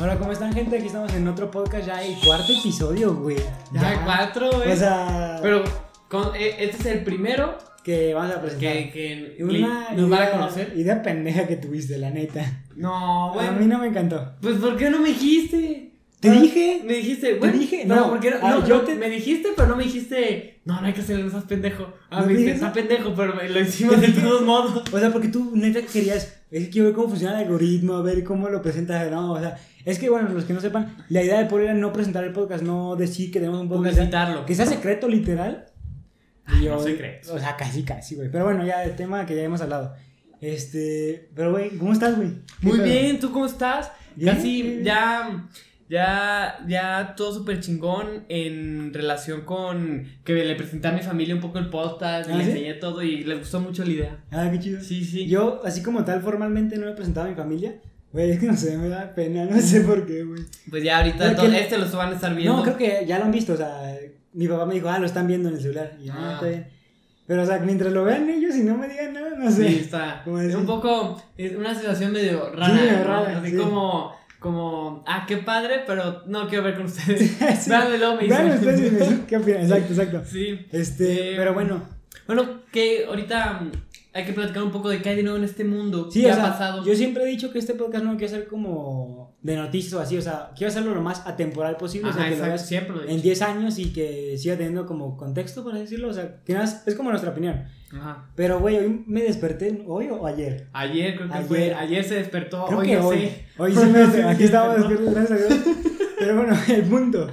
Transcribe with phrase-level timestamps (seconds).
[0.00, 0.76] Hola, ¿cómo están, gente?
[0.76, 3.36] Aquí estamos en otro podcast, ya el cuarto episodio, güey.
[3.72, 4.72] Ya, cuatro, güey.
[4.72, 5.64] O sea, Pero
[6.08, 8.72] con- eh, este es el primero que vamos a presentar.
[8.92, 10.72] que, que Una nos van a conocer.
[10.76, 12.64] Idea pendeja que tuviste, la neta.
[12.76, 13.66] No, A mí güey.
[13.68, 14.32] no me encantó.
[14.42, 15.85] Pues, ¿por qué no me dijiste?
[16.30, 16.82] Te Ah, dije.
[16.84, 19.76] Me dijiste, bueno, dije, no, porque no, ah, no, yo te- me dijiste, pero no
[19.76, 21.92] me dijiste, no, no hay que hacerlo, no estás pendejo.
[22.10, 24.82] Ah, ¿No me te dijiste, dije está pendejo, pero lo hicimos de todos modos.
[24.92, 26.40] O sea, porque tú neta querías.
[26.50, 29.10] Es que quiero ver cómo funciona el algoritmo, ver cómo lo presentas.
[29.10, 31.74] No, o sea, es que bueno, los que no sepan, la idea del podcast era
[31.78, 33.94] no presentar el podcast, no decir que tenemos un podcast.
[33.96, 34.46] Publicitarlo.
[34.46, 35.66] Que sea secreto, literal.
[36.44, 37.34] Ay, Y no secreto.
[37.34, 38.30] O sea, casi, casi, güey.
[38.30, 39.94] Pero bueno, ya el tema que ya hemos hablado.
[40.40, 41.28] Este.
[41.34, 42.28] Pero, güey, ¿cómo estás, güey?
[42.60, 42.84] ¿Qué Muy pedo?
[42.84, 43.90] bien, ¿tú cómo estás?
[44.14, 44.34] Bien.
[44.34, 45.46] Casi ya,
[45.88, 51.40] ya, ya todo súper chingón en relación con que le presenté a mi familia un
[51.40, 52.50] poco el podcast, ¿Ah, le sí?
[52.50, 54.16] enseñé todo y les gustó mucho la idea.
[54.30, 54.80] Ah, qué chido.
[54.82, 55.26] Sí, sí.
[55.26, 57.76] Yo, así como tal, formalmente no he presentado a mi familia.
[58.12, 60.42] Güey, es que no sé, me da pena, no sé por qué, güey.
[60.70, 62.56] Pues ya ahorita todo que- este lo van a estar viendo.
[62.56, 63.96] No, creo que ya lo han visto, o sea,
[64.32, 65.96] mi papá me dijo, ah, lo están viendo en el celular.
[66.00, 66.34] Y yo, ah, Ah.
[66.34, 66.66] está bien.
[67.26, 69.68] Pero, o sea, mientras lo vean ellos y no me digan nada, no sé.
[69.68, 70.22] Sí, está.
[70.24, 72.72] ¿Cómo Es un poco, es una situación medio rara.
[72.72, 73.04] medio ¿no?
[73.04, 73.56] rara, Así sí.
[73.56, 74.14] como,
[74.46, 77.36] como, ah, qué padre, pero no quiero ver con ustedes.
[77.60, 77.70] Sí.
[77.70, 78.68] Luego me Vean dicen.
[78.74, 80.22] ustedes qué opinan, exacto, exacto.
[80.30, 80.58] Sí.
[80.72, 81.82] Este, Eh, pero bueno,
[82.26, 83.72] Bueno, que ahorita mm,
[84.14, 86.10] hay que platicar un poco de qué hay de nuevo en este mundo.
[86.10, 86.84] sí, ¿Qué o ha sea, pasado?
[86.84, 90.16] yo siempre he dicho que este podcast no quiero ser como de noticias o así,
[90.16, 93.02] o sea, quiero hacerlo lo más atemporal posible, o sea, que lo veas siempre lo
[93.02, 93.22] en dicho.
[93.22, 96.64] 10 años y que siga teniendo como contexto, por así decirlo, o sea, que nada
[96.64, 97.64] más- es como nuestra opinión.
[97.92, 98.26] Ajá.
[98.34, 100.66] Pero, güey, hoy me desperté, ¿hoy o ayer?
[100.72, 101.46] Ayer creo que Ayer.
[101.48, 103.18] fue, ayer se despertó, Creo hoy que hoy.
[103.18, 103.44] sé.
[103.58, 104.88] Hoy sí me Sí, aquí sí, estamos despertó.
[105.04, 105.76] despiertos, gracias a Dios.
[106.18, 107.30] Pero bueno, el punto.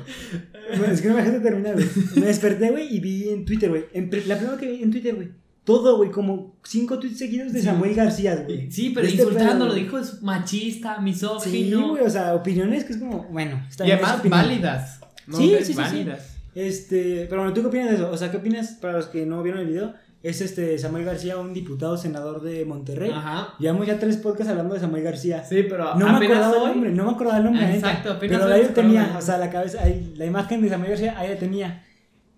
[0.78, 1.88] Bueno, es que no me dejaste terminar, güey.
[2.16, 3.86] Me desperté, güey, y vi en Twitter, güey.
[4.28, 5.30] La primera que vi en Twitter, güey.
[5.64, 7.66] Todo, güey, como cinco tweets seguidos de Sí.
[7.68, 8.70] Samuel García, güey.
[8.72, 9.84] Sí, pero este insultando, pedo, lo güey.
[9.84, 11.90] dijo, es machista, Sí, misógino.
[11.90, 15.00] güey, o sea, opiniones que es como, bueno, está y además válidas.
[15.28, 15.80] No Sí, sí, sí, sí.
[15.80, 16.38] válidas.
[16.54, 18.12] Este, pero bueno, ¿tú qué opinas de eso?
[18.12, 19.94] O sea, ¿qué opinas, para los que no vieron el video?
[20.22, 23.12] Es este Samuel García, un diputado senador de Monterrey.
[23.14, 23.56] Ajá.
[23.60, 25.44] Llevamos ya tres podcasts hablando de Samuel García.
[25.44, 26.58] Sí, pero No me acordaba hoy.
[26.66, 27.76] el nombre, no me acordaba el nombre, neta.
[27.90, 31.16] exacto, apenas Pero ahí tenía, o sea, la cabeza, ahí, la imagen de Samuel García,
[31.20, 31.84] ahí la tenía.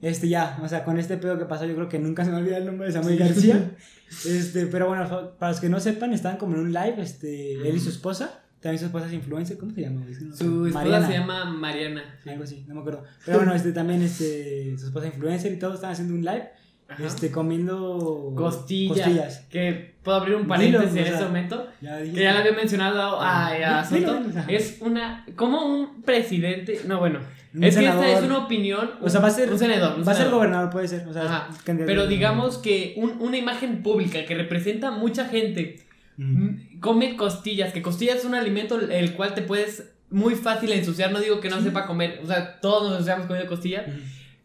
[0.01, 2.37] Este, ya, o sea, con este pedo que pasó, yo creo que nunca se me
[2.37, 3.17] olvida el nombre de Samuel.
[3.17, 3.71] García.
[4.25, 7.75] Este, pero bueno, para los que no sepan, estaban como en un live, este, él
[7.75, 8.39] y su esposa.
[8.59, 10.01] También su esposa es influencer, ¿cómo se llama?
[10.05, 10.35] no.
[10.35, 12.03] Su esposa Mariana, se llama Mariana.
[12.27, 13.03] Algo así, no me acuerdo.
[13.25, 16.49] Pero bueno, este, también, este, su esposa es influencer y todos estaban haciendo un live,
[16.87, 17.03] Ajá.
[17.05, 18.97] este, comiendo Costillas.
[18.99, 19.39] costillas.
[19.49, 21.67] Que puedo abrir un Dilo, paréntesis o en este momento.
[21.81, 22.15] Ya dije.
[22.15, 24.23] Que ya lo había mencionado a, a Ah, Dilo, Soto.
[24.29, 24.41] dilo.
[24.47, 25.25] Es una.
[25.35, 26.81] Como un presidente.
[26.87, 27.19] No, bueno.
[27.55, 28.91] Un es que esta es una opinión.
[29.01, 29.97] O sea, va a ser, Un senador.
[29.97, 31.07] un va a ser gobernador, puede ser.
[31.07, 31.49] O sea, Ajá.
[31.63, 31.87] candidato.
[31.87, 35.77] Pero digamos que un- una imagen pública que representa mucha gente
[36.17, 36.79] Mm.
[36.79, 41.19] come costillas, que costillas es un alimento el cual te puedes muy fácil ensuciar, no
[41.19, 41.63] digo que no Sí.
[41.65, 43.87] sepa comer, o sea, todos nos ensuciamos comiendo costillas.
[43.87, 43.91] Mm.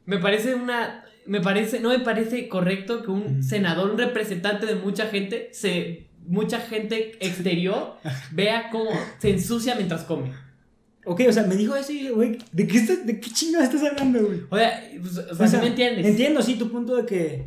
[0.07, 3.43] Me parece una me parece no me parece correcto que un Mm.
[3.43, 7.97] senador, un representante de mucha gente se mucha gente exterior
[8.33, 10.33] vea cómo se ensucia mientras come.
[11.05, 13.65] Ok, o sea, me dijo eso y dije, güey, ¿de qué, estás, ¿de qué chingada
[13.65, 14.41] estás hablando, güey?
[14.51, 16.07] O sea, pues, o sea, ¿sí me entiendes?
[16.07, 17.45] Entiendo, sí, tu punto de que.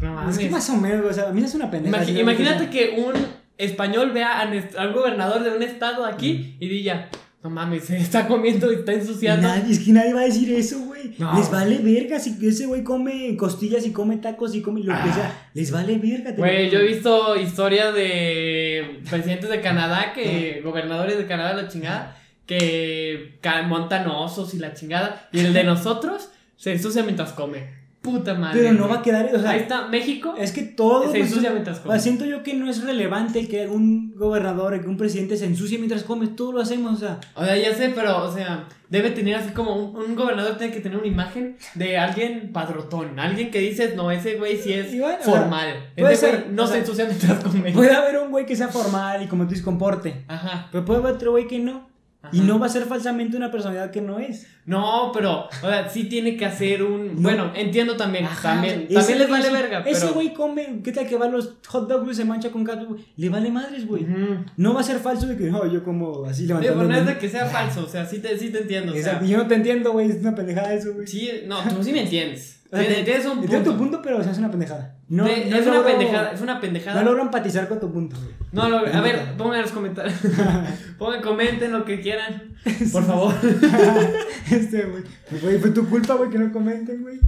[0.00, 2.04] No Es que más o menos, o sea, a mí es una pendeja.
[2.04, 3.14] Sí, imagínate o sea, que un
[3.58, 7.08] español vea al gobernador de un estado aquí y diga,
[7.42, 9.46] no mames, se está comiendo y está ensuciando.
[9.46, 11.14] Nadie, es que nadie va a decir eso, güey.
[11.18, 11.38] No.
[11.38, 14.98] Les vale verga si ese güey come costillas y come tacos y come lo que
[15.10, 15.14] Ah.
[15.14, 15.48] sea.
[15.54, 16.34] Les vale verga.
[16.34, 21.68] te Güey, yo he visto historias de presidentes de Canadá, que gobernadores de Canadá, la
[21.68, 27.86] chingada, que montan osos y la chingada, y el de nosotros se ensucia mientras come.
[28.06, 28.60] Puta madre.
[28.60, 31.10] Pero no va a quedar, o sea, Ahí está, México es que todo.
[31.10, 31.98] se ensucia mientras come.
[31.98, 36.04] siento yo que no es relevante que un gobernador, que un presidente se ensucie mientras
[36.04, 36.28] come.
[36.28, 37.18] Todo lo hacemos, o sea.
[37.34, 40.72] O sea, ya sé, pero, o sea, debe tener así como un, un gobernador tiene
[40.72, 44.86] que tener una imagen de alguien padrotón, alguien que dices, no, ese güey sí es
[45.24, 45.90] formal.
[45.96, 47.72] puede Ese ser, güey no o se ensucia mientras come.
[47.72, 50.22] Puede haber un güey que sea formal y como tú dices, comporte.
[50.28, 50.68] Ajá.
[50.70, 51.88] Pero puede haber otro güey que no.
[52.32, 52.46] Y Ajá.
[52.46, 54.46] no va a ser falsamente una personalidad que no es.
[54.66, 57.14] No, pero, o sea, sí tiene que hacer un.
[57.16, 57.22] No.
[57.22, 58.24] Bueno, entiendo también.
[58.24, 60.14] Ajá, también ese también les vale verga, Ese pero.
[60.14, 62.86] güey come, ¿qué tal que va a los hot dogs, güey, se mancha con gato,
[62.86, 63.04] güey?
[63.16, 64.02] Le vale madres, güey.
[64.04, 64.44] Ujú.
[64.56, 66.78] No va a ser falso de que, no, yo como así Sí, levantando.
[66.80, 68.92] pero no es de que sea falso, o sea, sí te, sí te entiendo.
[68.92, 71.06] O sea, yo no te entiendo, güey, es una pendejada eso, güey.
[71.06, 72.60] sí, no, tú sí me entiendes.
[72.72, 73.70] O sea, te- Tienes un Entiendo punto.
[73.72, 74.95] tu punto, pero o sea, es una pendejada.
[75.08, 77.00] No, Te- no es una logro- pendejada, es una pendejada.
[77.00, 78.34] No logro empatizar con tu punto, güey.
[78.52, 80.14] No, lo- a ver, pongan en los comentarios.
[80.98, 82.56] pongan, comenten lo que quieran.
[82.92, 83.32] Por favor.
[84.50, 85.02] este, güey.
[85.42, 87.18] Güey, fue tu culpa, güey, que no comenten, güey.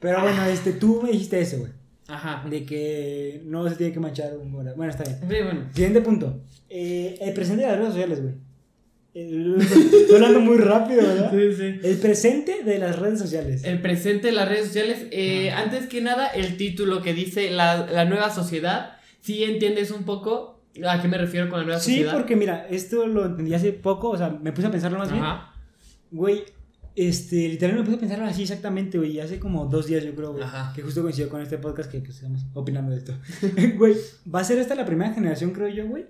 [0.00, 1.72] Pero bueno, este, tú me dijiste eso, güey.
[2.06, 2.44] Ajá.
[2.48, 4.76] De que no se tiene que manchar un gobernador.
[4.76, 5.18] Bueno, está bien.
[5.20, 5.60] Sí, bueno.
[5.72, 6.40] Siguiente punto.
[6.70, 8.34] Eh, el presidente de las redes sociales, güey.
[10.14, 11.30] hablando muy rápido, ¿verdad?
[11.32, 11.80] Sí, sí.
[11.82, 13.64] El presente de las redes sociales.
[13.64, 15.06] El presente de las redes sociales.
[15.10, 18.92] eh, antes que nada, el título que dice la, la nueva sociedad.
[19.20, 22.12] Si entiendes un poco a qué me refiero con la nueva Sí, sociedad.
[22.14, 25.24] porque mira, esto lo entendí hace poco, o sea, me puse a pensarlo más bien.
[25.24, 25.52] Ajá.
[26.10, 26.44] Güey,
[26.94, 30.32] este, literalmente me puse a pensarlo así exactamente, güey, hace como dos días yo creo,
[30.32, 30.72] güey, Ajá.
[30.74, 33.12] que justo coincidió con este podcast que pues, estamos opinando de esto.
[33.76, 33.94] Güey,
[34.32, 36.06] va a ser esta la primera generación, creo yo, güey,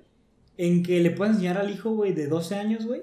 [0.59, 3.03] en que le puedas enseñar al hijo, güey, de 12 años, güey,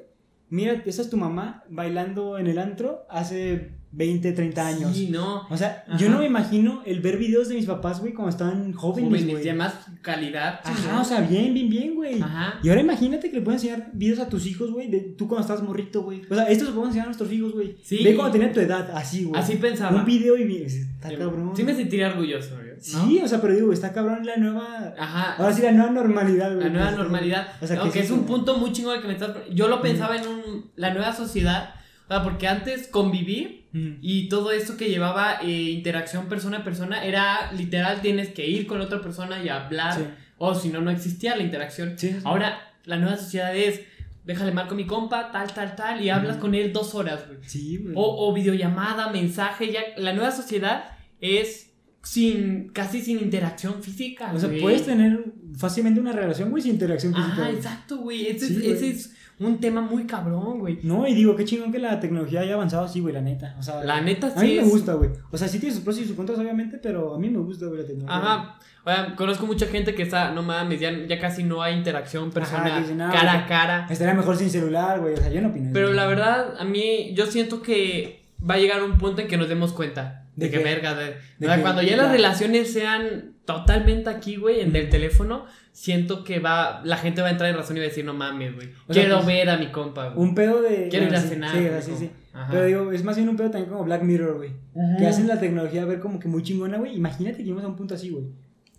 [0.50, 4.95] mira, esa es tu mamá bailando en el antro hace 20, 30 años.
[4.95, 5.47] Sí, no.
[5.50, 5.97] O sea, Ajá.
[5.97, 9.44] yo no me imagino el ver videos de mis papás, güey, cuando estaban jóvenes, Jóvenes,
[9.44, 10.59] ya más calidad.
[10.63, 10.97] Ajá, chingón.
[10.97, 12.21] o sea, bien, bien, bien, güey.
[12.21, 12.59] Ajá.
[12.62, 15.47] Y ahora imagínate que le puedes enseñar videos a tus hijos, güey, de tú cuando
[15.47, 16.21] estás morrito, güey.
[16.30, 17.77] O sea, esto se puede enseñar a nuestros hijos, güey.
[17.83, 18.03] Sí.
[18.03, 19.42] Ve cuando tenía tu edad, así, güey.
[19.42, 19.97] Así pensaba.
[19.97, 21.51] Un video y está cabrón.
[21.56, 22.65] Sí me sentiría orgulloso, güey.
[22.94, 23.07] ¿no?
[23.07, 24.94] Sí, o sea, pero digo, está cabrón la nueva.
[24.97, 25.36] Ajá.
[25.38, 26.63] Ahora sí, la nueva normalidad, güey.
[26.65, 27.47] La nueva Este, normalidad.
[27.62, 29.31] O sea, Aunque ¿qué es un punto muy chingón que me estás.
[29.51, 31.75] Yo lo pensaba en un, la nueva sociedad.
[32.06, 33.98] O sea, porque antes convivir Mm.
[34.01, 38.68] y todo esto que llevaba eh, interacción persona a persona era literal, tienes que ir
[38.68, 39.95] con otra persona y hablar.
[39.95, 40.04] Sí.
[40.38, 41.98] O si no, no existía la interacción.
[41.98, 42.16] Sí.
[42.24, 43.81] Ahora, la nueva sociedad es.
[44.24, 47.39] Déjale mal con mi compa, tal, tal, tal, y hablas con él dos horas, güey.
[47.45, 47.94] Sí, güey.
[47.95, 49.81] O, o videollamada, mensaje, ya.
[49.98, 50.86] La nueva sociedad
[51.19, 52.69] es sin.
[52.69, 54.31] casi sin interacción física.
[54.33, 54.62] O sea, güey.
[54.62, 55.25] puedes tener
[55.57, 57.44] fácilmente una relación, güey, sin interacción física.
[57.44, 57.56] Güey.
[57.56, 58.28] exacto, güey.
[58.28, 60.80] Ese, Sí, ese es un tema muy cabrón, güey.
[60.84, 63.56] No, y digo, qué chingón que la tecnología haya avanzado así, güey, la neta.
[63.60, 65.10] O sea, La neta a mí sí me gusta, güey.
[65.32, 67.66] O sea, sí tiene sus pros y sus contras, obviamente, pero a mí me gusta,
[67.66, 68.16] güey, la tecnología.
[68.18, 68.60] Ajá.
[68.86, 72.96] Oigan, conozco mucha gente que está, no mames, ya, ya casi no hay interacción personal
[72.96, 73.88] no, cara a cara.
[73.90, 75.16] Estaría mejor sin celular, güey.
[75.16, 75.66] O sea, yo no opino.
[75.66, 75.74] eso.
[75.74, 79.38] Pero la verdad, a mí, yo siento que va a llegar un punto en que
[79.38, 82.12] nos demos cuenta de, ¿De que verga, de, De o sea, que cuando ya- las
[82.12, 87.31] relaciones sean totalmente aquí, güey, en el teléfono, siento que va, la gente va a
[87.31, 89.68] entrar en razón y va a decir, no mames, güey, quiero pues, ver a mi
[89.68, 90.27] compa, güey.
[90.27, 90.88] Un pedo de.
[90.89, 91.81] Quiero ir a sí, cenar.
[91.81, 92.09] Sí, sí.
[92.33, 92.51] Ajá.
[92.51, 94.51] Pero digo, es más bien un pedo también como Black Mirror, güey.
[94.97, 96.95] Que hacen la tecnología ver como que muy chingona, güey.
[96.95, 98.25] Imagínate que lleguemos a un punto así, güey.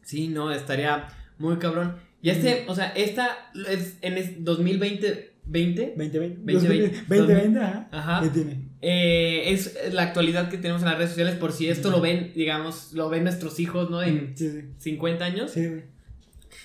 [0.03, 1.09] Sí, no, estaría
[1.39, 1.97] muy cabrón.
[2.21, 6.53] Y este, o sea, esta es en es 2020, 20, 2020.
[6.53, 7.05] 2020.
[7.09, 7.89] 2020, ajá.
[7.93, 8.21] Ajá.
[8.23, 8.66] ¿Qué tiene?
[8.83, 11.35] Eh, es la actualidad que tenemos en las redes sociales.
[11.37, 14.03] Por si esto lo ven, digamos, lo ven nuestros hijos, ¿no?
[14.03, 14.61] En Sí, sí.
[14.79, 15.83] 50 años, Sí, güey.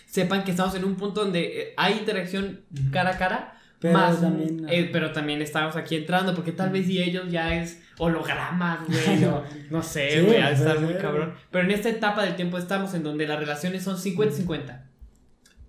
[0.08, 2.62] sepan que estamos en un punto donde eh, hay interacción
[2.92, 3.58] cara a cara.
[3.80, 7.56] Pero más, también, eh, pero también estamos aquí entrando, porque tal vez y ellos ya
[7.64, 11.34] es hologramas, güey, o no sé, güey, puede estar muy cabrón.
[11.50, 14.84] Pero en esta etapa del tiempo estamos en donde las relaciones son 50-50.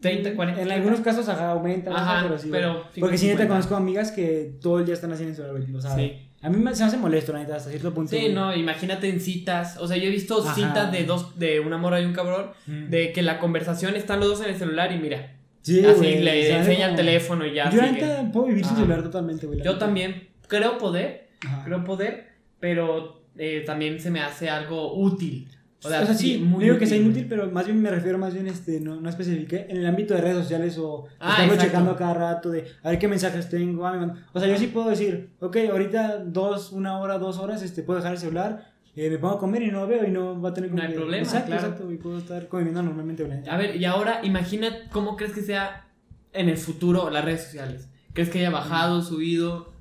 [0.00, 0.61] 30, 40.
[0.61, 2.49] En algunos casos, ajá, aumenta, Ajá, pero sí.
[2.50, 3.49] pero Porque sí, neta, 50.
[3.49, 5.75] conozco amigas que todo el día están haciendo eso, güey.
[5.75, 6.29] O sea, Sí.
[6.43, 8.11] A mí me, se me hace molesto, la neta, hasta cierto punto.
[8.11, 9.77] Sí, no, imagínate en citas.
[9.79, 10.55] O sea, yo he visto Ajá.
[10.55, 12.91] citas de dos, de una morra y un cabrón, Mm.
[12.91, 16.56] de que la conversación están los dos en el celular y mira, Sí, así le
[16.56, 17.71] enseña el teléfono y ya.
[17.71, 17.93] Yo, sigue.
[17.93, 19.61] neta, puedo vivir sin celular totalmente, güey.
[19.61, 19.79] Yo neta.
[19.87, 21.62] también creo poder, Ajá.
[21.65, 25.49] creo poder, pero eh, también se me hace algo útil.
[25.84, 27.06] O sea, sí, sí, muy digo que sea útil.
[27.08, 30.14] inútil, pero más bien me refiero más bien, este, no, no especifiqué, en el ámbito
[30.14, 33.87] de redes sociales o Ah, estarlo checando cada rato de a ver qué mensajes tengo.
[33.87, 37.82] ah, O sea, yo sí puedo decir, ok, ahorita dos, una hora, dos horas, este,
[37.82, 40.50] puedo dejar el celular, eh, me pongo a comer y no veo y no va
[40.50, 41.67] a tener No como hay que- problema, Exacto, claro.
[41.67, 43.43] exacto, y puedo estar conviviendo normalmente.
[43.50, 45.88] A ver, y ahora imagina cómo crees que sea
[46.32, 47.88] en el futuro las redes sociales.
[48.12, 49.72] ¿Crees que haya bajado, subido,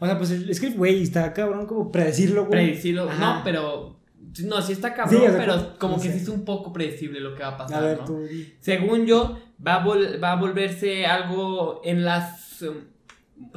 [0.00, 2.64] O sea, pues es que, güey, está cabrón como predecirlo, güey.
[2.66, 3.08] predecido?
[3.08, 3.36] Ajá.
[3.36, 4.00] No, pero.
[4.44, 6.14] No, sí está cabrón, Sí, pero como- no que sé.
[6.18, 7.82] sí es un poco predecible lo que va a pasar.
[7.82, 8.04] A ver, ¿no?
[8.04, 8.26] tú.
[8.60, 12.62] Según yo, va a, vol- va a volverse algo en las...
[12.62, 12.74] um,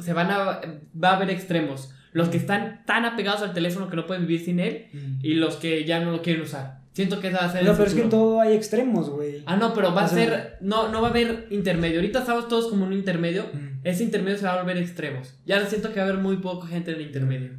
[0.00, 0.60] se van a...
[1.02, 1.92] Va a haber extremos.
[2.12, 4.86] Los que están tan apegados al teléfono que no pueden vivir sin él
[5.22, 6.78] y los que ya no lo quieren usar.
[6.94, 7.62] Siento que esa va a ser...
[7.64, 9.42] No, el pero es que en todo hay extremos, güey.
[9.46, 10.58] Ah, no, pero va a O sea- ser...
[10.60, 11.96] No, no va a haber intermedio.
[12.00, 13.44] Ahorita estamos todos como un intermedio.
[13.52, 13.68] Mm.
[13.84, 15.34] Ese intermedio se va a volver extremos.
[15.46, 17.50] Ya siento que va a haber muy poca gente en el intermedio.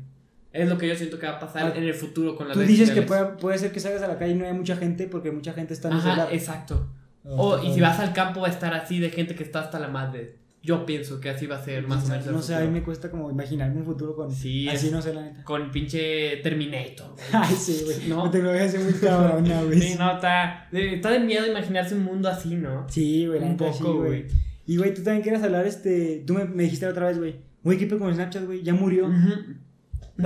[0.52, 2.58] Es lo que yo siento que va a pasar Ah, en el futuro con las
[2.58, 4.76] Tú dices que puede, puede ser que salgas a la calle y no hay mucha
[4.76, 6.28] gente porque mucha gente está en Ajá, celular.
[6.34, 6.88] exacto.
[7.24, 9.60] Oh, O, y si vas al campo va a estar así de gente que está
[9.62, 10.38] hasta la madre.
[10.62, 12.26] Yo pienso que así va a ser más o menos.
[12.28, 14.30] No sé, a mí me cuesta como imaginarme un futuro con.
[14.32, 15.44] Sí, así es- no sé, la neta.
[15.44, 17.16] Con pinche Terminator.
[17.32, 18.10] Ay, sí, güey.
[18.10, 18.26] ¿No?
[18.26, 19.80] La tecnología es muy cabrona, güey.
[19.82, 22.86] Sí, no, está, de- está de miedo imaginarse un mundo así, ¿no?
[22.90, 24.26] Sí, güey, Un poco, güey.
[24.66, 26.24] Y, güey, tú también quieres hablar, este.
[26.28, 27.36] Tú me, me dijiste la otra vez, güey.
[27.64, 28.62] Güey, ¿qué con Snapchat, güey?
[28.64, 29.06] Ya murió.
[29.08, 29.54] Ujú.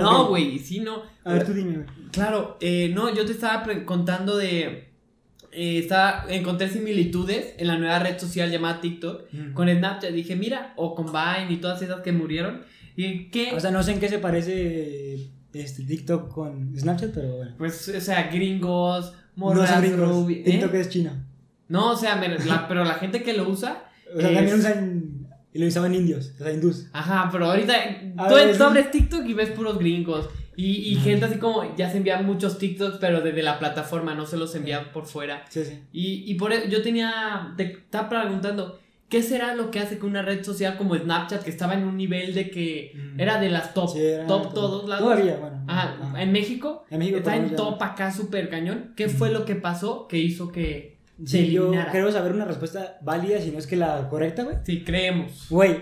[0.02, 1.02] No, güey, sí, no.
[1.24, 1.84] A ver, tú dime.
[2.12, 4.88] Claro, eh, no, yo te estaba contando de...
[5.52, 9.22] eh, estaba, encontré similitudes en la nueva red social llamada TikTok
[9.54, 10.10] con Snapchat.
[10.12, 12.62] Dije, mira, o con Vine y todas esas que murieron.
[12.96, 17.36] Y que, O sea, no sé en qué se parece este TikTok con Snapchat, pero
[17.36, 17.52] bueno.
[17.58, 20.30] pues, o sea, gringos, No morras, son gringos.
[20.30, 20.42] ¿eh?
[20.44, 21.24] TikTok es China.
[21.68, 23.84] No, o sea, me- la- pero la gente que lo usa...
[24.14, 25.04] O sea, es- también usan
[25.54, 26.88] Y lo usaban indios, o sea, hindús.
[26.92, 27.72] Ajá, pero ahorita
[28.18, 30.28] A tú, ver, tú abres TikTok y ves puros gringos.
[30.56, 31.04] Y, y Ujú.
[31.04, 34.54] gente así como ya se envían muchos TikToks, pero desde la plataforma, no se los
[34.54, 35.44] envían por fuera.
[35.48, 35.80] Sí, sí.
[35.92, 40.06] Y, y por eso yo tenía, te estaba preguntando, ¿qué será lo que hace que
[40.06, 43.20] una red social como Snapchat, que estaba en un nivel de que Mm.
[43.20, 44.68] era de las top, Sí, era top todo.
[44.70, 45.04] todos lados?
[45.04, 45.62] Todavía, bueno.
[45.68, 46.22] Ajá, Ajá.
[46.22, 48.92] en México, En México está en top acá súper cañón.
[48.96, 50.93] ¿Qué fue lo que pasó que hizo que
[51.24, 51.90] Sí, yo eliminara?
[51.92, 54.56] quiero saber una respuesta válida, si no es que la correcta, güey.
[54.64, 55.46] Sí, creemos.
[55.50, 55.76] Güey,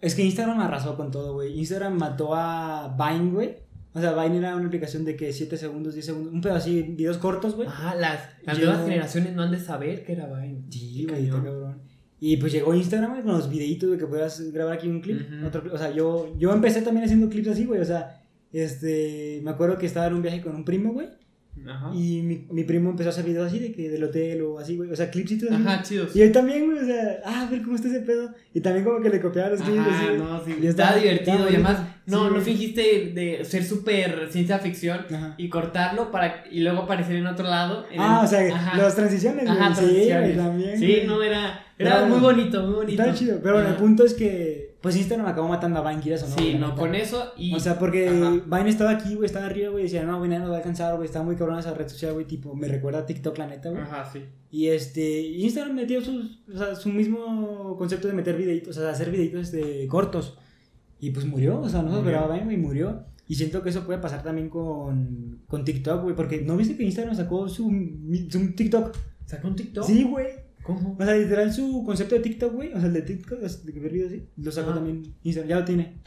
[0.00, 1.58] es que Instagram arrasó con todo, güey.
[1.58, 3.56] Instagram mató a Vine, güey.
[3.94, 6.82] O sea, Vine era una aplicación de que 7 segundos, 10 segundos, un pedo así,
[6.82, 7.68] videos cortos, güey.
[7.70, 10.62] Ah, las, las Yo- nuevas generaciones no han de saber que era Vine.
[10.70, 11.82] Sí, güey, cabrón.
[12.18, 15.20] Y pues llegó Instagram, güey, con los videitos de que puedas grabar aquí un clip.
[15.44, 17.80] Otro o sea, yo, yo empecé también haciendo clips así, güey.
[17.80, 21.08] O sea, este, me acuerdo que estaba en un viaje con un primo, güey.
[21.66, 21.90] Ajá.
[21.94, 24.76] Y mi, mi primo empezó a hacer videos así de que del hotel o así,
[24.76, 24.90] güey.
[24.90, 25.62] O sea, clipsitos así.
[25.62, 26.16] Ajá, chidos.
[26.16, 28.30] Y él también, güey, o sea, ah, a ver cómo está ese pedo.
[28.54, 30.18] Y también como que le copiaba los clips güey.
[30.18, 31.38] no, sí, Y está divertido.
[31.50, 35.34] y además, no, Sí, no fingiste de ser súper ciencia ficción Ajá.
[35.36, 37.86] y cortarlo para y luego aparecer en otro lado.
[37.92, 38.76] en Ah, el- o sea, Ajá.
[38.78, 39.56] las transiciones, güey.
[39.58, 40.34] Ajá, sí, transiciones.
[40.34, 40.78] güey, también.
[40.78, 41.06] Sí, güey.
[41.06, 43.02] no, era, era Era- muy bonito, muy bonito.
[43.02, 43.38] Está chido.
[43.42, 46.36] Pero bueno, el punto es que, pues Instagram acabó matando a Vine, quieras o no.
[46.36, 47.54] Sí, no, con eso y...
[47.54, 48.30] O sea, porque Ajá.
[48.44, 50.96] Vine estaba aquí, güey, estaba arriba, güey, decía, no, güey, nadie nos va a alcanzar,
[50.96, 53.70] güey, está muy cabrón esa red social, güey, tipo, me recuerda a TikTok, la neta,
[53.70, 53.80] güey.
[53.80, 54.24] Ajá, sí.
[54.50, 58.82] Y este, Instagram metió sus, o sea, su mismo concepto de meter videitos, o sea,
[58.82, 60.36] de hacer videitos este, cortos.
[60.98, 63.04] Y pues murió, o sea, no se esperaba Vine, güey, murió.
[63.28, 66.82] Y siento que eso puede pasar también con, con TikTok, güey, porque ¿no viste que
[66.82, 67.70] Instagram sacó su,
[68.28, 68.96] su TikTok?
[69.24, 69.84] ¿Sacó un TikTok?
[69.86, 70.26] Sí, güey.
[70.62, 70.96] ¿Cómo?
[70.98, 73.80] O sea, literal su concepto de TikTok, güey, o sea, el de TikTok, de que
[73.80, 74.74] ver videos así, lo sacó Ah.
[74.74, 76.02] también Instagram, ya lo tiene.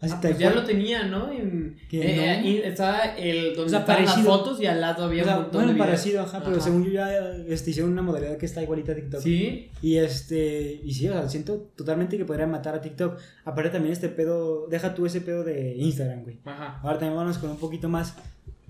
[0.00, 1.30] Así Ah, pues ya lo tenía, ¿no?
[1.30, 2.68] En, ¿Qué, eh, no?
[2.68, 5.42] estaba el donde O sea, estaban las fotos y al lado había O sea, un
[5.42, 8.60] montón bueno, de parecido, ajá, pero según yo ya este, hicieron una modalidad que está
[8.64, 9.20] igualita a TikTok.
[9.20, 13.16] Sí, Y este, y sí, o sea, siento totalmente que podrían matar a TikTok.
[13.44, 16.40] Aparte también este pedo, deja tú ese pedo de Instagram, güey.
[16.46, 16.80] ajá.
[16.82, 18.16] Ahora también vamos con un poquito más,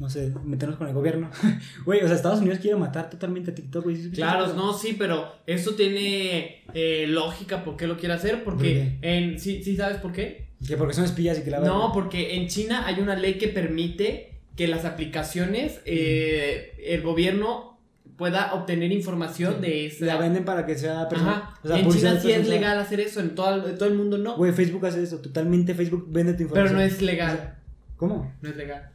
[0.02, 1.30] no sé, meternos con el gobierno.
[1.85, 3.94] Güey, o sea, Estados Unidos quiere matar totalmente a TikTok, güey.
[3.94, 8.42] ¿Sí supiste Claro, no, sí, pero eso tiene eh, lógica por qué lo quiere hacer,
[8.42, 10.49] ¿Por porque en sí, sí sabes por qué.
[10.66, 13.47] Que porque son espías y que la No, porque en China hay una ley que
[13.47, 17.80] permite que las aplicaciones, eh, el gobierno
[18.16, 20.04] pueda obtener información de esa.
[20.04, 21.35] la venden para que sea personal.
[21.37, 21.61] Ajá.
[21.62, 24.18] O sea, en China sí es legal hacer eso, en todo, en todo el mundo
[24.18, 24.37] no.
[24.37, 26.75] Güey, Facebook hace eso, totalmente Facebook vende tu pero información.
[26.76, 27.37] no es O legal.
[27.37, 27.59] sea,
[27.97, 28.35] ¿Cómo?
[28.42, 28.91] No es legal.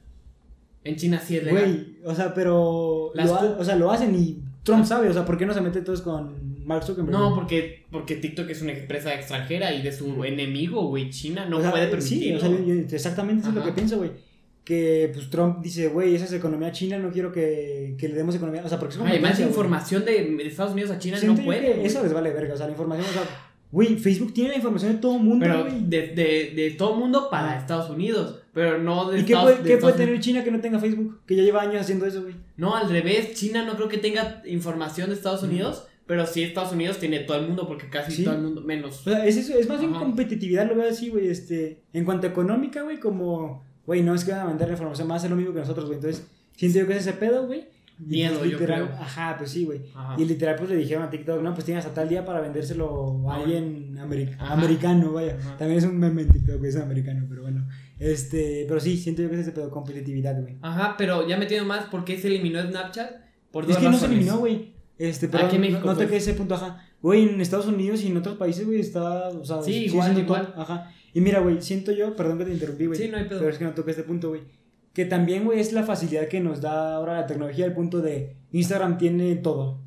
[0.88, 1.64] En China sí es legal.
[1.64, 5.10] Güey, o sea, pero Las lo, ha- cu- o sea, lo hacen y Trump sabe,
[5.10, 7.12] o sea, ¿por qué no se mete todos con Mark Zuckerberg?
[7.18, 11.58] No, porque, porque TikTok es una empresa extranjera y de su enemigo, güey, China no
[11.58, 12.38] O sea, puede Sí, permitirlo.
[12.38, 14.12] o sea, yo- exactamente eso es lo que pienso, güey.
[14.66, 18.36] Que pues Trump dice, güey, esa es economía china, no quiero que, que le demos
[18.36, 18.64] economía.
[18.66, 21.62] O sea, porque es Además, información de, Estados Unidos a China Siento no puede.
[21.76, 23.24] que eso les vale verga, o sea, la información, o sea,
[23.72, 25.86] güey, Facebook tiene la información de todo el mundo, Pero güey.
[25.88, 27.58] de, de, de todo el mundo para Ah.
[27.60, 28.40] Estados Unidos.
[28.54, 30.22] Pero no de ¿Y qué Estados puede, de qué Estados puede tener.
[30.22, 31.20] China que no tenga Facebook?
[31.28, 32.36] Que ya lleva años haciendo eso, güey.
[32.56, 33.34] No, al revés.
[33.34, 35.86] China no creo que tenga información de Estados Unidos.
[36.08, 38.24] Pero sí, Estados Unidos tiene todo el mundo porque casi Sí.
[38.24, 39.02] todo el mundo menos.
[39.06, 40.00] O sea, es eso, es más bien Ajá.
[40.00, 44.24] competitividad, lo veo así, güey, este, en cuanto a económica, güey, como, güey, no es
[44.24, 46.80] que van a vender la información, más hacer lo mismo que nosotros, güey, entonces, siento
[46.80, 47.66] yo que es ese pedo, güey.
[48.00, 48.98] Miedo, pues, yo literal, creo.
[49.02, 49.82] Ajá, pues sí, güey.
[50.18, 53.28] Y literal, pues le dijeron a TikTok, no, pues tienes hasta tal día para vendérselo
[53.30, 53.98] a alguien
[54.40, 54.54] Ajá.
[54.54, 55.36] americano, vaya.
[55.40, 55.58] Ajá.
[55.58, 57.68] También es un meme en TikTok, es americano, pero bueno.
[58.00, 60.58] Este, pero sí, siento yo que es ese pedo, competitividad, güey.
[60.62, 63.10] Ajá, pero ya metiendo más, ¿por qué se eliminó Snapchat?
[63.52, 64.12] Por Es que no se razones.
[64.18, 64.74] eliminó, güey.
[65.00, 66.08] Este, pero Aquí México, no, no pues.
[66.08, 66.84] toqué ese punto, ajá.
[67.02, 70.48] Güey, en Estados Unidos y en otros países, güey, está, o sea, Sí, igual, igual.
[70.48, 70.92] top, Ajá.
[71.14, 73.00] Y mira, güey, siento yo, perdón que te interrumpí, güey.
[73.00, 73.40] Sí, no hay pedo.
[73.40, 74.42] Pero es que no toqué este punto, güey.
[74.98, 78.36] Que también, güey, es la facilidad que nos da ahora la tecnología, el punto de
[78.52, 79.78] Instagram tiene todo.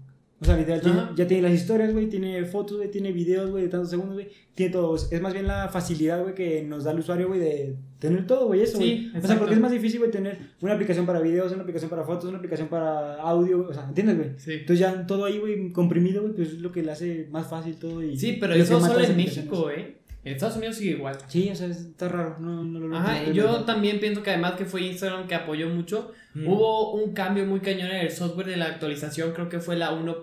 [0.40, 1.12] O sea, literal, Ajá.
[1.16, 4.28] ya tiene las historias, güey, tiene fotos, güey, tiene videos, güey, de tantos segundos, güey.
[4.54, 4.94] Tiene todo.
[4.94, 8.46] Es más bien la facilidad, güey, que nos da el usuario, güey, de tener todo,
[8.46, 9.24] güey, eso, Sí, güey.
[9.24, 12.04] o sea, porque es más difícil, güey, tener una aplicación para videos, una aplicación para
[12.04, 14.30] fotos, una aplicación para audio, o sea, ¿entiendes, güey?
[14.36, 14.52] Sí.
[14.52, 17.74] Entonces ya todo ahí, güey, comprimido, güey, pues es lo que le hace más fácil
[17.74, 18.16] todo y...
[18.16, 19.16] Sí, pero eso solo en.
[19.16, 19.96] México, ¿eh?
[20.22, 21.16] En Estados Unidos sigue igual.
[21.28, 24.52] Sí, o sea, está raro, no, no lo Ajá, y yo también pienso que además
[24.52, 26.46] que fue Instagram que apoyó mucho, Mm.
[26.46, 29.92] hubo un cambio muy cañón en el software de la actualización, creo que fue la
[29.92, 30.16] 1.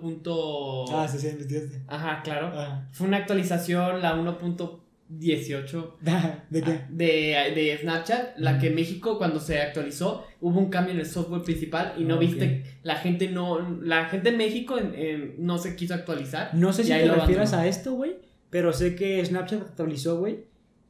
[0.94, 1.82] Ah, sí, sí, investigaste.
[1.88, 2.52] Ajá, claro.
[2.54, 2.88] Ah.
[2.94, 5.94] Fue una actualización, la 1.18
[6.50, 6.82] ¿De qué?
[6.90, 8.62] de, de Snapchat, la Ujú.
[8.62, 12.20] que México cuando se actualizó hubo un cambio en el software principal y no Ah,
[12.20, 16.54] viste, la gente no, la gente en México en- en- no se quiso actualizar.
[16.54, 17.64] No sé si te lo refieras abandonó.
[17.64, 18.16] a esto, güey,
[18.50, 20.46] pero sé que Snapchat actualizó, güey,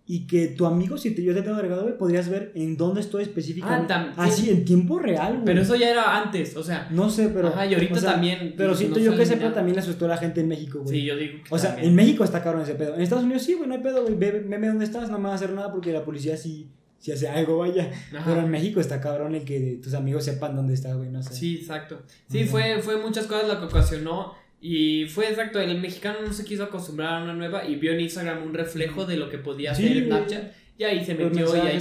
[0.10, 3.02] y que tu amigo, si te, yo te tengo agregado, güey, podrías ver en dónde
[3.02, 3.92] estoy específicamente.
[3.94, 4.50] Ah, Así, sí.
[4.52, 5.46] en tiempo real, güey.
[5.46, 6.88] Pero eso ya era antes, o sea.
[6.92, 7.50] No sé, pero.
[7.50, 10.06] Ajá, y ahorita también, Pero no siento yo sale que ese pedo también le asustó
[10.06, 11.00] a la gente en México, güey.
[11.00, 11.44] Sí, yo digo.
[11.44, 11.90] que O sea, también.
[11.90, 12.96] en México está cabrón ese pedo.
[12.96, 14.16] En Estados Unidos sí, güey, no hay pedo, güey.
[14.16, 17.12] Ve, veme dónde estás, no me va a hacer nada porque la policía sí, sí
[17.12, 17.92] hace algo, vaya.
[18.16, 18.24] Ajá.
[18.28, 21.34] Pero en México está cabrón el que tus amigos sepan dónde estás, güey, no sé.
[21.34, 22.02] Sí, exacto.
[22.32, 24.36] Sí, fue, fue muchas cosas lo que ocasionó.
[24.60, 28.00] Y fue exacto, el mexicano no se quiso acostumbrar a una nueva y vio en
[28.02, 30.06] Instagram un reflejo de lo que podía Sí, hacer güey.
[30.08, 30.52] Snapchat.
[30.80, 31.78] Y ahí se metió y ahí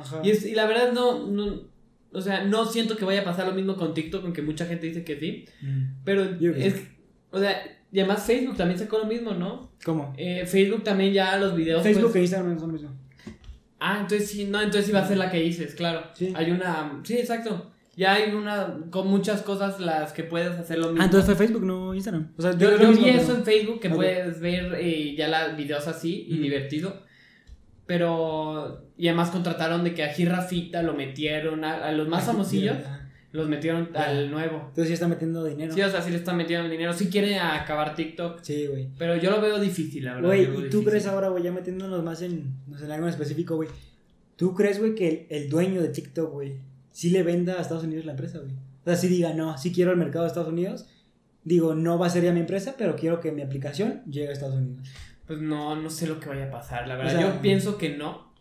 [0.00, 0.20] ajá.
[0.22, 1.62] Y, es- y la verdad no, no,
[2.12, 4.86] o sea, no siento que vaya a pasar lo mismo con TikTok, aunque mucha gente
[4.86, 5.46] dice que sí.
[5.62, 6.02] Mm.
[6.04, 6.74] Pero Yo creo que es,
[7.30, 9.70] o sea, y además Facebook también sacó lo mismo, ¿no?
[9.84, 10.14] ¿Cómo?
[10.16, 11.82] Eh, Facebook también ya los videos.
[11.82, 12.90] Facebook pues- e Instagram son lo mismo.
[13.80, 16.02] Ah, entonces sí, no, entonces sí va a ser la que dices, claro.
[16.14, 16.32] Sí.
[16.36, 17.71] Hay una, sí, exacto.
[17.94, 21.02] Ya hay una, con muchas cosas las que puedes hacer lo mismo.
[21.02, 22.32] Ah, entonces fue Facebook, no Instagram.
[22.38, 25.28] O sea, Yo, yo mismo, vi pero- eso en Facebook que puedes ver eh, ya
[25.48, 27.02] los videos así y divertido.
[27.86, 28.86] Pero.
[28.96, 32.76] Y además contrataron de que a Rafita lo metieron, a, a los más famosillos
[33.32, 34.58] los metieron al nuevo.
[34.68, 35.72] Entonces sí está metiendo dinero.
[35.72, 36.92] Sí, o sea, sí le están metiendo dinero.
[36.92, 38.40] Sí quiere acabar TikTok.
[38.42, 38.88] Sí, güey.
[38.98, 40.28] Pero yo lo veo difícil, la verdad.
[40.28, 40.84] Güey, yo ¿y tú difícil.
[40.88, 43.70] crees ahora, güey, ya metiéndonos más en, no sé, en algo en específico, güey?
[44.36, 46.56] ¿Tú crees, güey, que el, el dueño de TikTok, güey,
[46.92, 48.52] sí le venda a Estados Unidos la empresa, güey?
[48.52, 50.86] O sea, sí diga, no, sí quiero el mercado de Estados Unidos.
[51.44, 54.32] Digo, no va a ser ya mi empresa, pero quiero que mi aplicación llegue a
[54.32, 54.88] Estados Unidos.
[55.26, 57.14] Pues no, no sé lo que vaya a pasar, la verdad.
[57.14, 58.32] O sea, yo pienso que no.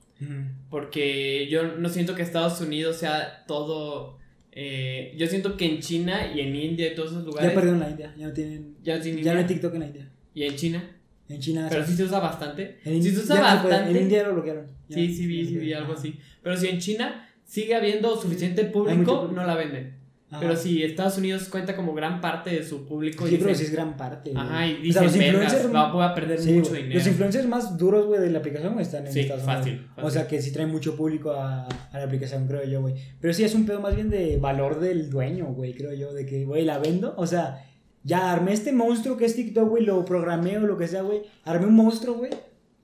[0.70, 4.20] Porque yo no siento que Estados Unidos sea todo.
[4.51, 7.50] eh, yo siento que en China y en India y todos esos lugares.
[7.50, 8.75] Ya perdieron la India, ya no tienen...
[8.84, 9.46] ya sin Ya no hay.
[9.46, 10.10] TikTok en la India.
[10.36, 10.96] Y en China.
[11.27, 11.67] En China...
[11.70, 12.79] Pero sí se usa bastante.
[12.84, 13.91] en, sí se usa no puede, bastante.
[13.91, 14.67] En India lo bloquearon.
[14.89, 16.20] Ya, Sí, sí, vi, sí, no vi algo así.
[16.43, 20.00] Pero si en China sigue habiendo suficiente público, no la venden.
[20.29, 20.39] Ajá.
[20.39, 23.25] Pero si Estados Unidos cuenta como gran parte de su público.
[23.25, 24.31] Que dicen- sí es gran parte.
[24.31, 24.41] güey.
[24.41, 26.93] Ajá, y O sea, dicen, los "Vergas, influencers- voy a perder Sí, mucho dinero.
[26.93, 29.89] Los influencers más duros, güey, de la aplicación están en Sí, Estados fácil, Unidos.
[29.89, 30.05] fácil.
[30.08, 32.93] O sea, que sí traen mucho público a, a la aplicación, creo yo, güey.
[33.20, 36.13] Pero sí es un pedo más bien de valor del dueño, güey, creo yo.
[36.13, 37.13] De que, güey, la vendo.
[37.17, 37.65] O sea,
[38.05, 41.24] ya armé este monstruo que es TikTok, güey, lo programé o lo que sea, güey.
[41.43, 42.31] Armé un monstruo, güey.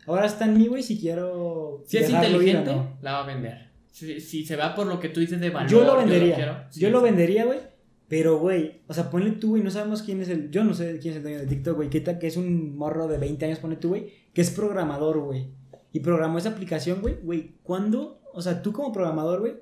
[0.05, 1.81] Ahora está en mí, güey, si quiero.
[1.87, 2.97] Si es ir inteligente, no.
[3.01, 3.66] la va a vender.
[3.97, 5.71] Si, si se va por lo que tú dices de valor.
[5.71, 6.37] Yo lo vendería.
[6.37, 7.57] Yo, sí, lo vendería, güey.
[8.07, 10.51] Pero, güey, o sea, ponle tú, güey, no sabemos quién es el.
[10.51, 11.89] Yo no sé quién es el dueño de TikTok, güey.
[11.89, 14.13] Que, que es un morro de 20 años, ponle tú, güey.
[14.35, 15.47] Que es programador, güey.
[15.93, 17.15] Y programó esa aplicación, güey.
[17.23, 18.21] Güey, ¿cuándo?
[18.33, 19.55] O sea, tú como programador, güey.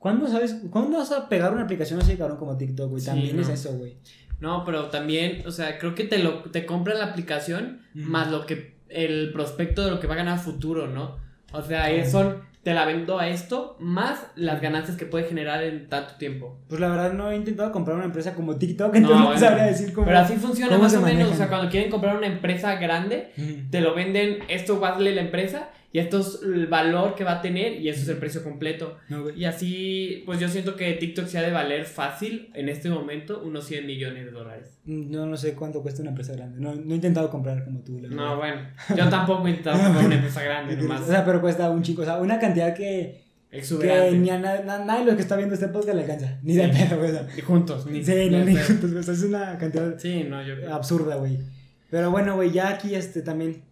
[0.00, 0.56] ¿Cuándo sabes?
[0.68, 3.00] ¿Cuándo vas a pegar una aplicación así, cabrón, como TikTok, güey?
[3.00, 3.42] Sí, También no.
[3.42, 3.98] es eso, güey.
[4.40, 8.46] No, pero también, o sea, creo que te lo te compran la aplicación más lo
[8.46, 11.16] que el prospecto de lo que va a ganar a futuro, ¿no?
[11.52, 12.10] O sea, Ujú.
[12.10, 16.58] son te la vendo a esto más las ganancias que puede generar en tanto tiempo.
[16.68, 19.38] Pues la verdad no he intentado comprar una empresa como TikTok, entonces no, bueno.
[19.40, 20.06] sabría decir cómo.
[20.08, 21.32] Pero así funciona cómo más se o menos, manejan.
[21.32, 23.30] o sea, cuando quieren comprar una empresa grande,
[23.70, 27.40] te lo venden, esto darle la empresa y esto es el valor que va a
[27.40, 28.98] tener y eso es el precio completo.
[29.08, 29.30] No.
[29.30, 33.40] Y así, pues yo siento que TikTok se ha de valer fácil en este momento
[33.42, 34.78] unos 100 millones de dólares.
[34.84, 36.58] No, no sé cuánto cuesta una empresa grande.
[36.60, 37.98] No, no he intentado comprar como tú.
[37.98, 38.60] la No, bueno,
[38.96, 42.02] yo tampoco he intentado comprar una empresa grande, O nomás sea, pero cuesta un chico.
[42.02, 43.24] O sea, una cantidad que.
[43.50, 44.18] Que exuberante.
[44.18, 46.38] ni a na- na- nadie de los que está viendo este podcast le alcanza.
[46.42, 46.78] Ni de Sí.
[46.82, 47.10] pedo, güey.
[47.12, 47.20] o.
[47.38, 50.24] Y juntos, ni Sí, ni no, de ni juntos, o sea, es una cantidad Sí,
[50.28, 51.38] no, yo absurda, güey.
[51.88, 53.62] Pero bueno, güey, ya aquí este también.